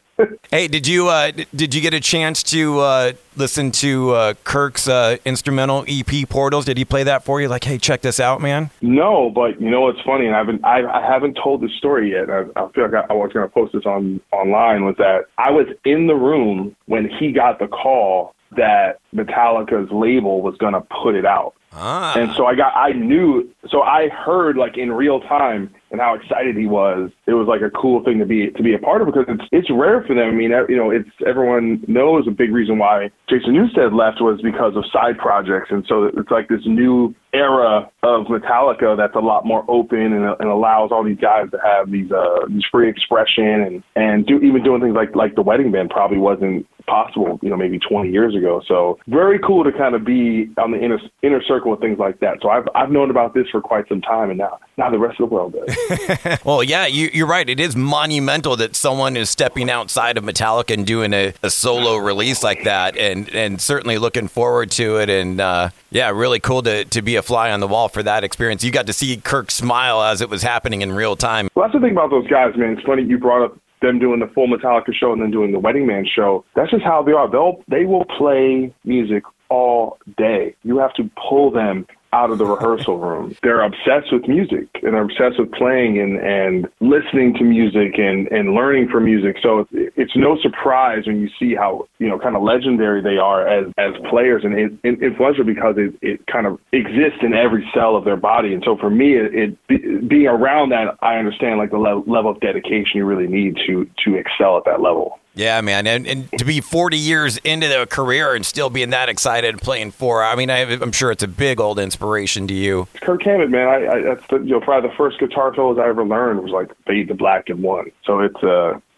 hey, 0.51 0.67
did 0.67 0.87
you 0.87 1.09
uh, 1.09 1.31
did 1.53 1.73
you 1.73 1.81
get 1.81 1.93
a 1.93 1.99
chance 1.99 2.43
to 2.43 2.79
uh, 2.79 3.11
listen 3.35 3.71
to 3.71 4.11
uh, 4.11 4.33
Kirk's 4.43 4.87
uh, 4.87 5.17
instrumental 5.25 5.85
EP 5.87 6.27
Portals? 6.29 6.65
Did 6.65 6.77
he 6.77 6.85
play 6.85 7.03
that 7.03 7.23
for 7.23 7.41
you? 7.41 7.47
Like, 7.47 7.63
hey, 7.63 7.77
check 7.77 8.01
this 8.01 8.19
out, 8.19 8.41
man. 8.41 8.69
No, 8.81 9.29
but 9.29 9.59
you 9.59 9.69
know 9.69 9.81
what's 9.81 10.01
funny, 10.01 10.25
and 10.27 10.35
I've 10.35 10.47
been 10.47 10.63
I, 10.63 10.83
I 10.85 11.01
haven't 11.01 11.37
told 11.41 11.61
this 11.61 11.71
story 11.77 12.11
yet. 12.11 12.29
I, 12.29 12.43
I 12.55 12.71
feel 12.71 12.89
like 12.89 12.93
I, 12.93 13.13
I 13.13 13.13
was 13.13 13.31
going 13.33 13.47
to 13.47 13.53
post 13.53 13.73
this 13.73 13.85
on 13.85 14.21
online. 14.31 14.85
Was 14.85 14.95
that 14.97 15.25
I 15.37 15.51
was 15.51 15.67
in 15.83 16.07
the 16.07 16.15
room 16.15 16.75
when 16.85 17.09
he 17.09 17.31
got 17.31 17.59
the 17.59 17.67
call 17.67 18.33
that 18.55 18.99
Metallica's 19.13 19.91
label 19.91 20.41
was 20.41 20.55
going 20.57 20.73
to 20.73 20.81
put 20.81 21.15
it 21.15 21.25
out. 21.25 21.53
Ah. 21.73 22.17
And 22.17 22.31
so 22.33 22.45
I 22.45 22.55
got, 22.55 22.73
I 22.75 22.91
knew, 22.93 23.49
so 23.69 23.81
I 23.81 24.07
heard 24.07 24.55
like 24.55 24.77
in 24.77 24.91
real 24.91 25.19
time 25.19 25.73
and 25.91 26.01
how 26.01 26.15
excited 26.15 26.55
he 26.55 26.67
was. 26.67 27.11
It 27.27 27.33
was 27.33 27.47
like 27.47 27.61
a 27.61 27.69
cool 27.69 28.03
thing 28.03 28.19
to 28.19 28.25
be 28.25 28.51
to 28.51 28.63
be 28.63 28.73
a 28.73 28.79
part 28.79 29.01
of 29.01 29.07
because 29.07 29.25
it's 29.27 29.43
it's 29.51 29.69
rare 29.71 30.03
for 30.05 30.15
them. 30.15 30.27
I 30.27 30.31
mean, 30.31 30.51
you 30.69 30.75
know, 30.75 30.91
it's 30.91 31.09
everyone 31.25 31.83
knows 31.87 32.27
a 32.27 32.31
big 32.31 32.51
reason 32.51 32.77
why 32.77 33.09
Jason 33.29 33.53
Newsted 33.53 33.93
left 33.93 34.21
was 34.21 34.41
because 34.41 34.75
of 34.75 34.83
side 34.91 35.17
projects, 35.17 35.69
and 35.71 35.85
so 35.87 36.05
it's 36.05 36.31
like 36.31 36.49
this 36.49 36.65
new 36.65 37.13
era 37.33 37.89
of 38.03 38.27
Metallica 38.27 38.95
that's 38.95 39.15
a 39.15 39.19
lot 39.19 39.45
more 39.45 39.65
open 39.67 40.13
and, 40.13 40.23
and 40.39 40.49
allows 40.49 40.91
all 40.91 41.03
these 41.03 41.19
guys 41.19 41.51
to 41.51 41.59
have 41.59 41.91
these 41.91 42.11
uh 42.11 42.45
these 42.47 42.63
free 42.71 42.89
expression 42.89 43.61
and 43.61 43.83
and 43.95 44.25
do 44.25 44.39
even 44.39 44.63
doing 44.63 44.81
things 44.81 44.95
like 44.95 45.15
like 45.15 45.35
the 45.35 45.41
wedding 45.41 45.71
band 45.71 45.89
probably 45.89 46.17
wasn't 46.17 46.65
possible, 46.87 47.39
you 47.41 47.49
know, 47.49 47.57
maybe 47.57 47.79
20 47.79 48.11
years 48.11 48.35
ago. 48.35 48.61
So 48.67 48.99
very 49.07 49.39
cool 49.39 49.63
to 49.63 49.71
kind 49.71 49.95
of 49.95 50.05
be 50.05 50.49
on 50.57 50.71
the 50.71 50.79
inner 50.79 50.99
inner 51.23 51.41
circle 51.43 51.71
with 51.71 51.81
things 51.81 51.99
like 51.99 52.19
that. 52.19 52.37
So 52.41 52.49
I've 52.49 52.67
I've 52.75 52.91
known 52.91 53.09
about 53.09 53.33
this 53.33 53.45
for 53.51 53.61
quite 53.61 53.87
some 53.89 54.01
time, 54.01 54.29
and 54.29 54.39
now 54.39 54.59
now 54.77 54.89
the 54.89 54.99
rest 54.99 55.19
of 55.19 55.29
the 55.29 55.35
world 55.35 55.53
does. 55.53 55.74
well, 56.45 56.63
yeah, 56.63 56.85
you, 56.85 57.09
you're 57.13 57.27
right. 57.27 57.47
It 57.47 57.59
is 57.59 57.75
monumental 57.75 58.55
that 58.57 58.75
someone 58.75 59.17
is 59.17 59.29
stepping 59.29 59.69
outside 59.69 60.17
of 60.17 60.23
Metallica 60.23 60.73
and 60.73 60.85
doing 60.85 61.13
a, 61.13 61.33
a 61.43 61.49
solo 61.49 61.97
release 61.97 62.43
like 62.43 62.63
that, 62.63 62.97
and 62.97 63.29
and 63.33 63.61
certainly 63.61 63.97
looking 63.97 64.27
forward 64.27 64.71
to 64.71 64.97
it. 64.97 65.09
And 65.09 65.39
uh, 65.39 65.69
yeah, 65.91 66.09
really 66.09 66.39
cool 66.39 66.61
to 66.63 66.85
to 66.85 67.01
be 67.01 67.15
a 67.15 67.21
fly 67.21 67.51
on 67.51 67.59
the 67.59 67.67
wall 67.67 67.89
for 67.89 68.03
that 68.03 68.23
experience. 68.23 68.63
You 68.63 68.71
got 68.71 68.87
to 68.87 68.93
see 68.93 69.17
Kirk 69.17 69.51
smile 69.51 70.01
as 70.01 70.21
it 70.21 70.29
was 70.29 70.41
happening 70.41 70.81
in 70.81 70.91
real 70.91 71.15
time. 71.15 71.49
Well, 71.55 71.67
that's 71.67 71.73
the 71.73 71.81
thing 71.81 71.93
about 71.93 72.09
those 72.09 72.27
guys, 72.27 72.55
man. 72.57 72.73
It's 72.77 72.85
funny 72.85 73.03
you 73.03 73.17
brought 73.17 73.45
up 73.45 73.57
them 73.81 73.99
doing 73.99 74.19
the 74.19 74.27
full 74.27 74.47
Metallica 74.47 74.93
show 74.93 75.13
and 75.13 75.21
then 75.21 75.31
doing 75.31 75.51
the 75.51 75.59
Wedding 75.59 75.85
Man 75.85 76.05
show. 76.05 76.43
That's 76.55 76.71
just 76.71 76.83
how 76.83 77.03
they 77.03 77.11
are. 77.11 77.29
They'll 77.29 77.63
they 77.67 77.85
will 77.85 78.05
play 78.05 78.73
music 78.83 79.23
all 79.49 79.97
day. 80.17 80.55
You 80.63 80.79
have 80.79 80.93
to 80.95 81.09
pull 81.29 81.51
them 81.51 81.85
out 82.15 82.31
of 82.31 82.37
the 82.37 82.45
rehearsal 82.45 82.97
room. 82.97 83.35
They're 83.43 83.61
obsessed 83.61 84.11
with 84.13 84.25
music 84.27 84.69
and 84.81 84.93
they're 84.93 85.03
obsessed 85.03 85.37
with 85.37 85.51
playing 85.51 85.99
and, 85.99 86.17
and 86.17 86.67
listening 86.79 87.33
to 87.35 87.43
music 87.43 87.99
and, 87.99 88.27
and 88.31 88.53
learning 88.53 88.87
from 88.87 89.03
music. 89.03 89.35
So 89.43 89.67
it's, 89.71 90.15
no 90.15 90.37
surprise 90.41 91.05
when 91.05 91.19
you 91.19 91.29
see 91.37 91.55
how, 91.55 91.89
you 91.99 92.07
know, 92.07 92.17
kind 92.17 92.37
of 92.37 92.41
legendary 92.41 93.01
they 93.01 93.17
are 93.17 93.45
as, 93.45 93.65
as 93.77 93.91
players 94.09 94.45
and 94.45 94.53
it, 94.53 94.71
it, 94.81 95.03
influential 95.03 95.43
because 95.43 95.75
it, 95.77 95.93
it 96.01 96.25
kind 96.27 96.47
of 96.47 96.57
exists 96.71 97.19
in 97.21 97.33
every 97.33 97.69
cell 97.73 97.97
of 97.97 98.05
their 98.05 98.15
body. 98.15 98.53
And 98.53 98.63
so 98.63 98.77
for 98.77 98.89
me, 98.89 99.15
it, 99.17 99.57
it 99.67 100.07
being 100.07 100.27
around 100.27 100.69
that, 100.69 100.95
I 101.01 101.17
understand 101.17 101.57
like 101.57 101.71
the 101.71 101.77
le- 101.77 102.09
level 102.09 102.31
of 102.31 102.39
dedication 102.39 102.91
you 102.95 103.03
really 103.05 103.27
need 103.27 103.57
to, 103.67 103.89
to 104.05 104.15
excel 104.15 104.57
at 104.57 104.63
that 104.65 104.79
level. 104.79 105.19
Yeah, 105.35 105.59
man, 105.59 105.85
and, 105.85 106.07
and 106.07 106.31
to 106.39 106.45
be 106.45 106.61
40 106.61 106.97
years 106.97 107.37
into 107.37 107.67
their 107.67 107.85
career 107.85 108.33
and 108.35 108.45
still 108.45 108.69
being 108.69 108.91
that 108.91 109.09
excited 109.09 109.57
playing 109.61 109.91
for, 109.91 110.23
I 110.23 110.35
mean, 110.35 110.49
I, 110.49 110.59
am 110.59 110.93
sure 110.93 111.11
it's 111.11 111.23
a 111.23 111.27
big 111.27 111.59
old 111.59 111.77
inspiration 111.77 112.47
to 112.47 112.53
you. 112.53 112.87
Kirk 113.01 113.21
Hammett, 113.23 113.49
man, 113.49 113.67
I, 113.67 113.87
I 113.87 114.01
that's 114.01 114.25
the, 114.27 114.37
you 114.37 114.51
know 114.51 114.61
probably 114.61 114.89
the 114.89 114.95
first 114.95 115.19
guitar 115.19 115.53
solos 115.53 115.77
I 115.77 115.89
ever 115.89 116.05
learned 116.05 116.41
was 116.41 116.51
like 116.51 116.71
Fade 116.85 117.09
to 117.09 117.15
Black 117.15 117.49
and 117.49 117.61
One. 117.61 117.91
So 118.05 118.21
it's 118.21 118.41
uh, 118.43 118.79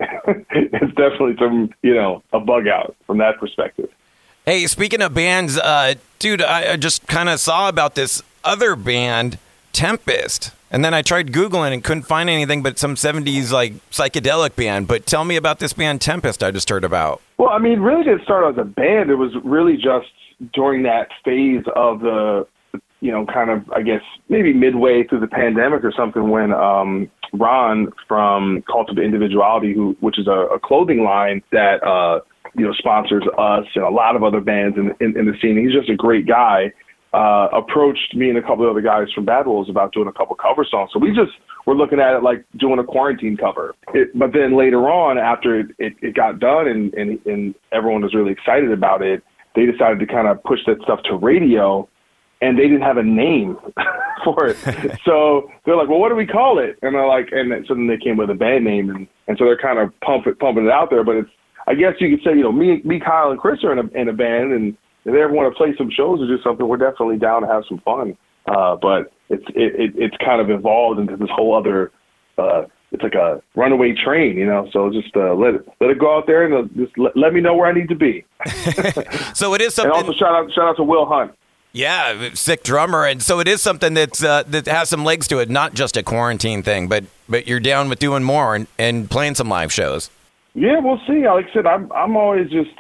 it's 0.52 0.94
definitely 0.96 1.36
some 1.40 1.74
you 1.82 1.96
know 1.96 2.22
a 2.32 2.40
bug 2.40 2.68
out 2.68 2.96
from 3.08 3.18
that 3.18 3.40
perspective. 3.40 3.90
Hey, 4.46 4.68
speaking 4.68 5.02
of 5.02 5.14
bands, 5.14 5.58
uh, 5.58 5.96
dude, 6.20 6.42
I, 6.42 6.74
I 6.74 6.76
just 6.78 7.06
kind 7.08 7.30
of 7.30 7.40
saw 7.40 7.68
about 7.68 7.96
this 7.96 8.22
other 8.44 8.76
band, 8.76 9.40
Tempest. 9.78 10.50
And 10.72 10.84
then 10.84 10.96
I 10.96 11.04
tried 11.04 11.32
Googling 11.32 11.72
and 11.72 11.84
couldn't 11.84 12.08
find 12.08 12.32
anything 12.32 12.64
but 12.64 12.80
some 12.80 12.96
70s 12.96 13.52
like 13.52 13.74
psychedelic 13.92 14.56
band. 14.56 14.88
But 14.88 15.06
tell 15.06 15.24
me 15.24 15.36
about 15.36 15.60
this 15.60 15.74
band 15.74 16.02
Tempest 16.02 16.42
I 16.42 16.50
just 16.50 16.68
heard 16.68 16.84
about. 16.84 17.22
Well, 17.38 17.50
I 17.50 17.60
mean, 17.60 17.80
really 17.80 18.04
didn't 18.04 18.24
start 18.24 18.52
as 18.52 18.60
a 18.60 18.66
band. 18.66 19.12
It 19.12 19.18
was 19.18 19.34
really 19.44 19.76
just 19.76 20.08
during 20.52 20.82
that 20.84 21.10
phase 21.24 21.64
of 21.76 22.00
the, 22.00 22.48
you 23.02 23.12
know, 23.12 23.28
kind 23.28 23.52
of, 23.52 23.70
I 23.70 23.84
guess, 23.84 24.02
maybe 24.30 24.52
midway 24.52 25.04
through 25.04 25.20
the 25.20 25.28
pandemic 25.28 25.84
or 25.84 25.94
something 25.96 26.32
when 26.32 26.52
um, 26.54 27.12
Ron 27.34 27.92
from 28.08 28.64
Cult 28.64 28.90
of 28.90 28.98
Individuality, 28.98 29.76
who 29.76 29.96
which 30.00 30.18
is 30.18 30.26
a, 30.26 30.56
a 30.56 30.60
clothing 30.60 31.04
line 31.04 31.44
that, 31.52 31.84
uh, 31.84 32.22
you 32.56 32.66
know, 32.66 32.74
sponsors 32.74 33.24
us 33.38 33.66
and 33.76 33.84
a 33.84 33.92
lot 33.92 34.16
of 34.16 34.24
other 34.24 34.42
bands 34.42 34.76
in, 34.76 34.96
in, 35.00 35.16
in 35.16 35.28
the 35.28 35.38
scene. 35.40 35.56
He's 35.56 35.78
just 35.78 35.88
a 35.88 35.96
great 35.96 36.26
guy 36.26 36.74
uh, 37.14 37.48
approached 37.54 38.16
me 38.16 38.30
and 38.30 38.38
a 38.38 38.42
couple 38.42 38.66
of 38.66 38.72
other 38.72 38.82
guys 38.82 39.08
from 39.14 39.26
Bad 39.26 39.48
Wolves 39.48 39.70
about 39.70 39.94
doing 39.94 40.08
a 40.08 40.12
couple 40.12 40.36
cover 40.36 40.66
songs. 40.70 40.90
So 40.94 41.00
we 41.00 41.10
just 41.10 41.32
were 41.66 41.76
looking 41.76 42.00
at 42.00 42.16
it 42.16 42.24
like 42.24 42.46
doing 42.58 42.80
a 42.80 42.84
quarantine 42.84 43.38
cover. 43.38 43.76
It, 43.94 44.18
but 44.18 44.34
then 44.34 44.58
later 44.58 44.90
on, 44.90 45.18
after 45.18 45.60
it, 45.60 45.68
it, 45.80 45.94
it 46.02 46.16
got 46.16 46.40
done 46.40 46.68
and, 46.68 46.94
and, 46.94 47.20
and 47.26 47.56
everyone 47.72 48.02
was 48.02 48.14
really 48.14 48.32
excited 48.32 48.72
about 48.72 49.02
it, 49.02 49.24
they 49.56 49.66
decided 49.66 50.00
to 50.00 50.06
kind 50.06 50.28
of 50.28 50.44
push 50.44 50.60
that 50.68 50.82
stuff 50.84 51.00
to 51.04 51.16
radio 51.16 51.88
and 52.42 52.58
they 52.58 52.64
didn't 52.64 52.82
have 52.82 52.98
a 52.98 53.04
name 53.04 53.58
for 54.24 54.48
it. 54.48 54.58
so 55.06 55.50
they're 55.66 55.76
like, 55.76 55.90
well, 55.90 56.00
what 56.00 56.10
do 56.10 56.16
we 56.16 56.28
call 56.28 56.60
it? 56.60 56.78
And 56.82 56.94
they're 56.94 57.08
like, 57.08 57.30
and 57.32 57.52
so 57.68 57.74
then 57.74 57.88
they 57.88 57.98
came 57.98 58.18
with 58.18 58.30
a 58.30 58.36
band 58.36 58.66
name 58.66 58.90
and, 58.90 59.08
and 59.28 59.38
so 59.38 59.46
they're 59.46 59.58
kind 59.58 59.80
of 59.80 59.98
pumping, 60.02 60.36
pumping 60.36 60.66
it 60.66 60.72
out 60.72 60.90
there. 60.90 61.04
But 61.04 61.16
it's, 61.16 61.30
I 61.68 61.74
guess 61.74 61.94
you 62.00 62.16
could 62.16 62.24
say, 62.24 62.38
you 62.38 62.44
know, 62.44 62.52
me, 62.52 62.82
me, 62.86 63.00
Kyle 63.00 63.32
and 63.32 63.40
Chris 63.40 63.64
are 63.64 63.74
in 63.74 63.80
a, 63.80 64.00
in 64.00 64.08
a 64.08 64.14
band 64.14 64.54
and 64.54 64.78
if 65.08 65.14
they 65.14 65.22
ever 65.22 65.32
want 65.32 65.52
to 65.52 65.58
play 65.58 65.74
some 65.78 65.90
shows 65.90 66.20
or 66.20 66.28
do 66.28 66.38
something, 66.44 66.68
we're 66.68 66.76
definitely 66.76 67.18
down 67.18 67.42
to 67.42 67.48
have 67.48 67.64
some 67.68 67.80
fun. 67.80 68.18
Uh, 68.46 68.76
but 68.76 69.12
it's 69.30 69.46
it, 69.56 69.80
it, 69.80 69.92
it's 69.96 70.18
kind 70.24 70.42
of 70.42 70.50
evolved 70.50 71.00
into 71.00 71.16
this 71.16 71.30
whole 71.32 71.56
other. 71.56 71.92
Uh, 72.38 72.64
it's 72.92 73.04
like 73.04 73.16
a 73.16 73.42
runaway 73.56 73.94
train, 73.94 74.38
you 74.38 74.46
know. 74.46 74.70
So 74.72 74.92
just 74.92 75.16
uh, 75.16 75.34
let 75.34 75.56
it 75.56 75.68
let 75.80 75.90
it 75.90 76.00
go 76.00 76.18
out 76.18 76.28
there 76.28 76.46
and 76.46 76.54
uh, 76.54 76.74
just 76.76 76.98
let, 76.98 77.16
let 77.16 77.34
me 77.34 77.40
know 77.40 77.56
where 77.56 77.68
I 77.68 77.74
need 77.74 77.88
to 77.88 77.96
be. 77.96 78.26
so 79.34 79.54
it 79.54 79.62
is 79.62 79.74
something. 79.76 79.96
And 79.96 80.08
also 80.08 80.14
shout 80.14 80.36
out 80.36 80.52
shout 80.54 80.66
out 80.66 80.76
to 80.78 80.84
Will 80.84 81.06
Hunt. 81.06 81.34
Yeah, 81.72 82.34
sick 82.34 82.64
drummer, 82.64 83.06
and 83.06 83.22
so 83.22 83.40
it 83.40 83.48
is 83.48 83.62
something 83.62 83.94
that's 83.94 84.22
uh, 84.24 84.44
that 84.48 84.66
has 84.68 84.90
some 84.90 85.06
legs 85.06 85.28
to 85.30 85.40
it, 85.40 85.50
not 85.50 85.74
just 85.74 85.96
a 85.96 86.04
quarantine 86.04 86.64
thing, 86.64 86.88
but 86.88 87.06
but 87.30 87.48
you're 87.48 87.60
down 87.60 87.88
with 87.88 88.00
doing 88.00 88.24
more 88.24 88.56
and, 88.56 88.68
and 88.78 89.10
playing 89.10 89.36
some 89.36 89.48
live 89.48 89.72
shows. 89.72 90.10
Yeah, 90.54 90.80
we'll 90.80 91.00
see. 91.08 91.28
Like 91.28 91.46
I 91.50 91.54
said, 91.54 91.66
I'm 91.66 91.92
I'm 91.94 92.18
always 92.18 92.50
just 92.50 92.72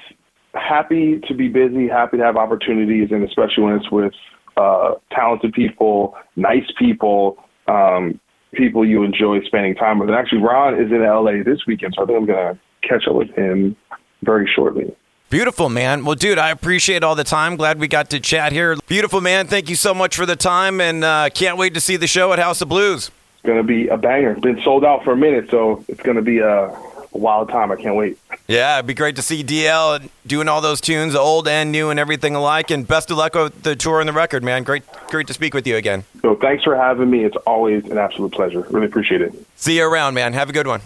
happy 0.59 1.19
to 1.27 1.33
be 1.33 1.47
busy, 1.47 1.87
happy 1.87 2.17
to 2.17 2.23
have 2.23 2.37
opportunities, 2.37 3.11
and 3.11 3.23
especially 3.23 3.63
when 3.63 3.75
it's 3.75 3.91
with 3.91 4.13
uh, 4.57 4.95
talented 5.11 5.53
people, 5.53 6.15
nice 6.35 6.69
people, 6.77 7.37
um, 7.67 8.19
people 8.53 8.85
you 8.85 9.03
enjoy 9.03 9.41
spending 9.43 9.75
time 9.75 9.99
with. 9.99 10.09
And 10.09 10.17
actually, 10.17 10.41
Ron 10.41 10.75
is 10.75 10.91
in 10.91 11.03
LA 11.03 11.43
this 11.43 11.65
weekend, 11.67 11.93
so 11.95 12.03
I 12.03 12.05
think 12.05 12.19
I'm 12.19 12.25
going 12.25 12.55
to 12.55 12.87
catch 12.87 13.07
up 13.07 13.15
with 13.15 13.29
him 13.31 13.75
very 14.23 14.49
shortly. 14.53 14.95
Beautiful, 15.29 15.67
man. 15.67 16.05
Well, 16.05 16.15
dude, 16.15 16.39
I 16.39 16.51
appreciate 16.51 17.03
all 17.03 17.13
the 17.13 17.25
time. 17.25 17.57
Glad 17.57 17.79
we 17.79 17.89
got 17.89 18.09
to 18.11 18.19
chat 18.19 18.53
here. 18.53 18.77
Beautiful, 18.87 19.19
man. 19.19 19.47
Thank 19.47 19.69
you 19.69 19.75
so 19.75 19.93
much 19.93 20.15
for 20.15 20.25
the 20.25 20.37
time, 20.37 20.79
and 20.79 21.03
uh, 21.03 21.29
can't 21.33 21.57
wait 21.57 21.73
to 21.73 21.81
see 21.81 21.97
the 21.97 22.07
show 22.07 22.31
at 22.31 22.39
House 22.39 22.61
of 22.61 22.69
Blues. 22.69 23.11
It's 23.33 23.45
going 23.45 23.57
to 23.57 23.63
be 23.63 23.89
a 23.89 23.97
banger. 23.97 24.31
It's 24.31 24.41
been 24.41 24.61
sold 24.63 24.85
out 24.85 25.03
for 25.03 25.11
a 25.11 25.17
minute, 25.17 25.49
so 25.51 25.83
it's 25.89 26.01
going 26.01 26.15
to 26.15 26.21
be 26.21 26.39
a 26.39 26.73
a 27.17 27.19
wild 27.19 27.49
time. 27.49 27.71
I 27.71 27.75
can't 27.75 27.95
wait. 27.95 28.17
Yeah, 28.47 28.77
it'd 28.77 28.87
be 28.87 28.93
great 28.93 29.15
to 29.17 29.21
see 29.21 29.43
DL 29.43 30.07
doing 30.25 30.47
all 30.47 30.61
those 30.61 30.79
tunes, 30.79 31.15
old 31.15 31.47
and 31.47 31.71
new, 31.71 31.89
and 31.89 31.99
everything 31.99 32.35
alike. 32.35 32.71
And 32.71 32.87
best 32.87 33.11
of 33.11 33.17
luck 33.17 33.35
with 33.35 33.63
the 33.63 33.75
tour 33.75 33.99
and 33.99 34.07
the 34.07 34.13
record, 34.13 34.43
man. 34.43 34.63
Great, 34.63 34.83
great 35.09 35.27
to 35.27 35.33
speak 35.33 35.53
with 35.53 35.67
you 35.67 35.75
again. 35.75 36.05
So 36.21 36.35
thanks 36.35 36.63
for 36.63 36.75
having 36.75 37.09
me. 37.09 37.25
It's 37.25 37.37
always 37.45 37.83
an 37.85 37.97
absolute 37.97 38.31
pleasure. 38.31 38.61
Really 38.69 38.87
appreciate 38.87 39.21
it. 39.21 39.33
See 39.55 39.77
you 39.77 39.85
around, 39.85 40.13
man. 40.13 40.33
Have 40.33 40.49
a 40.49 40.53
good 40.53 40.67
one. 40.67 40.81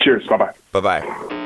Cheers. 0.00 0.26
Bye 0.26 0.36
bye. 0.36 0.52
Bye 0.72 0.80
bye. 0.80 1.45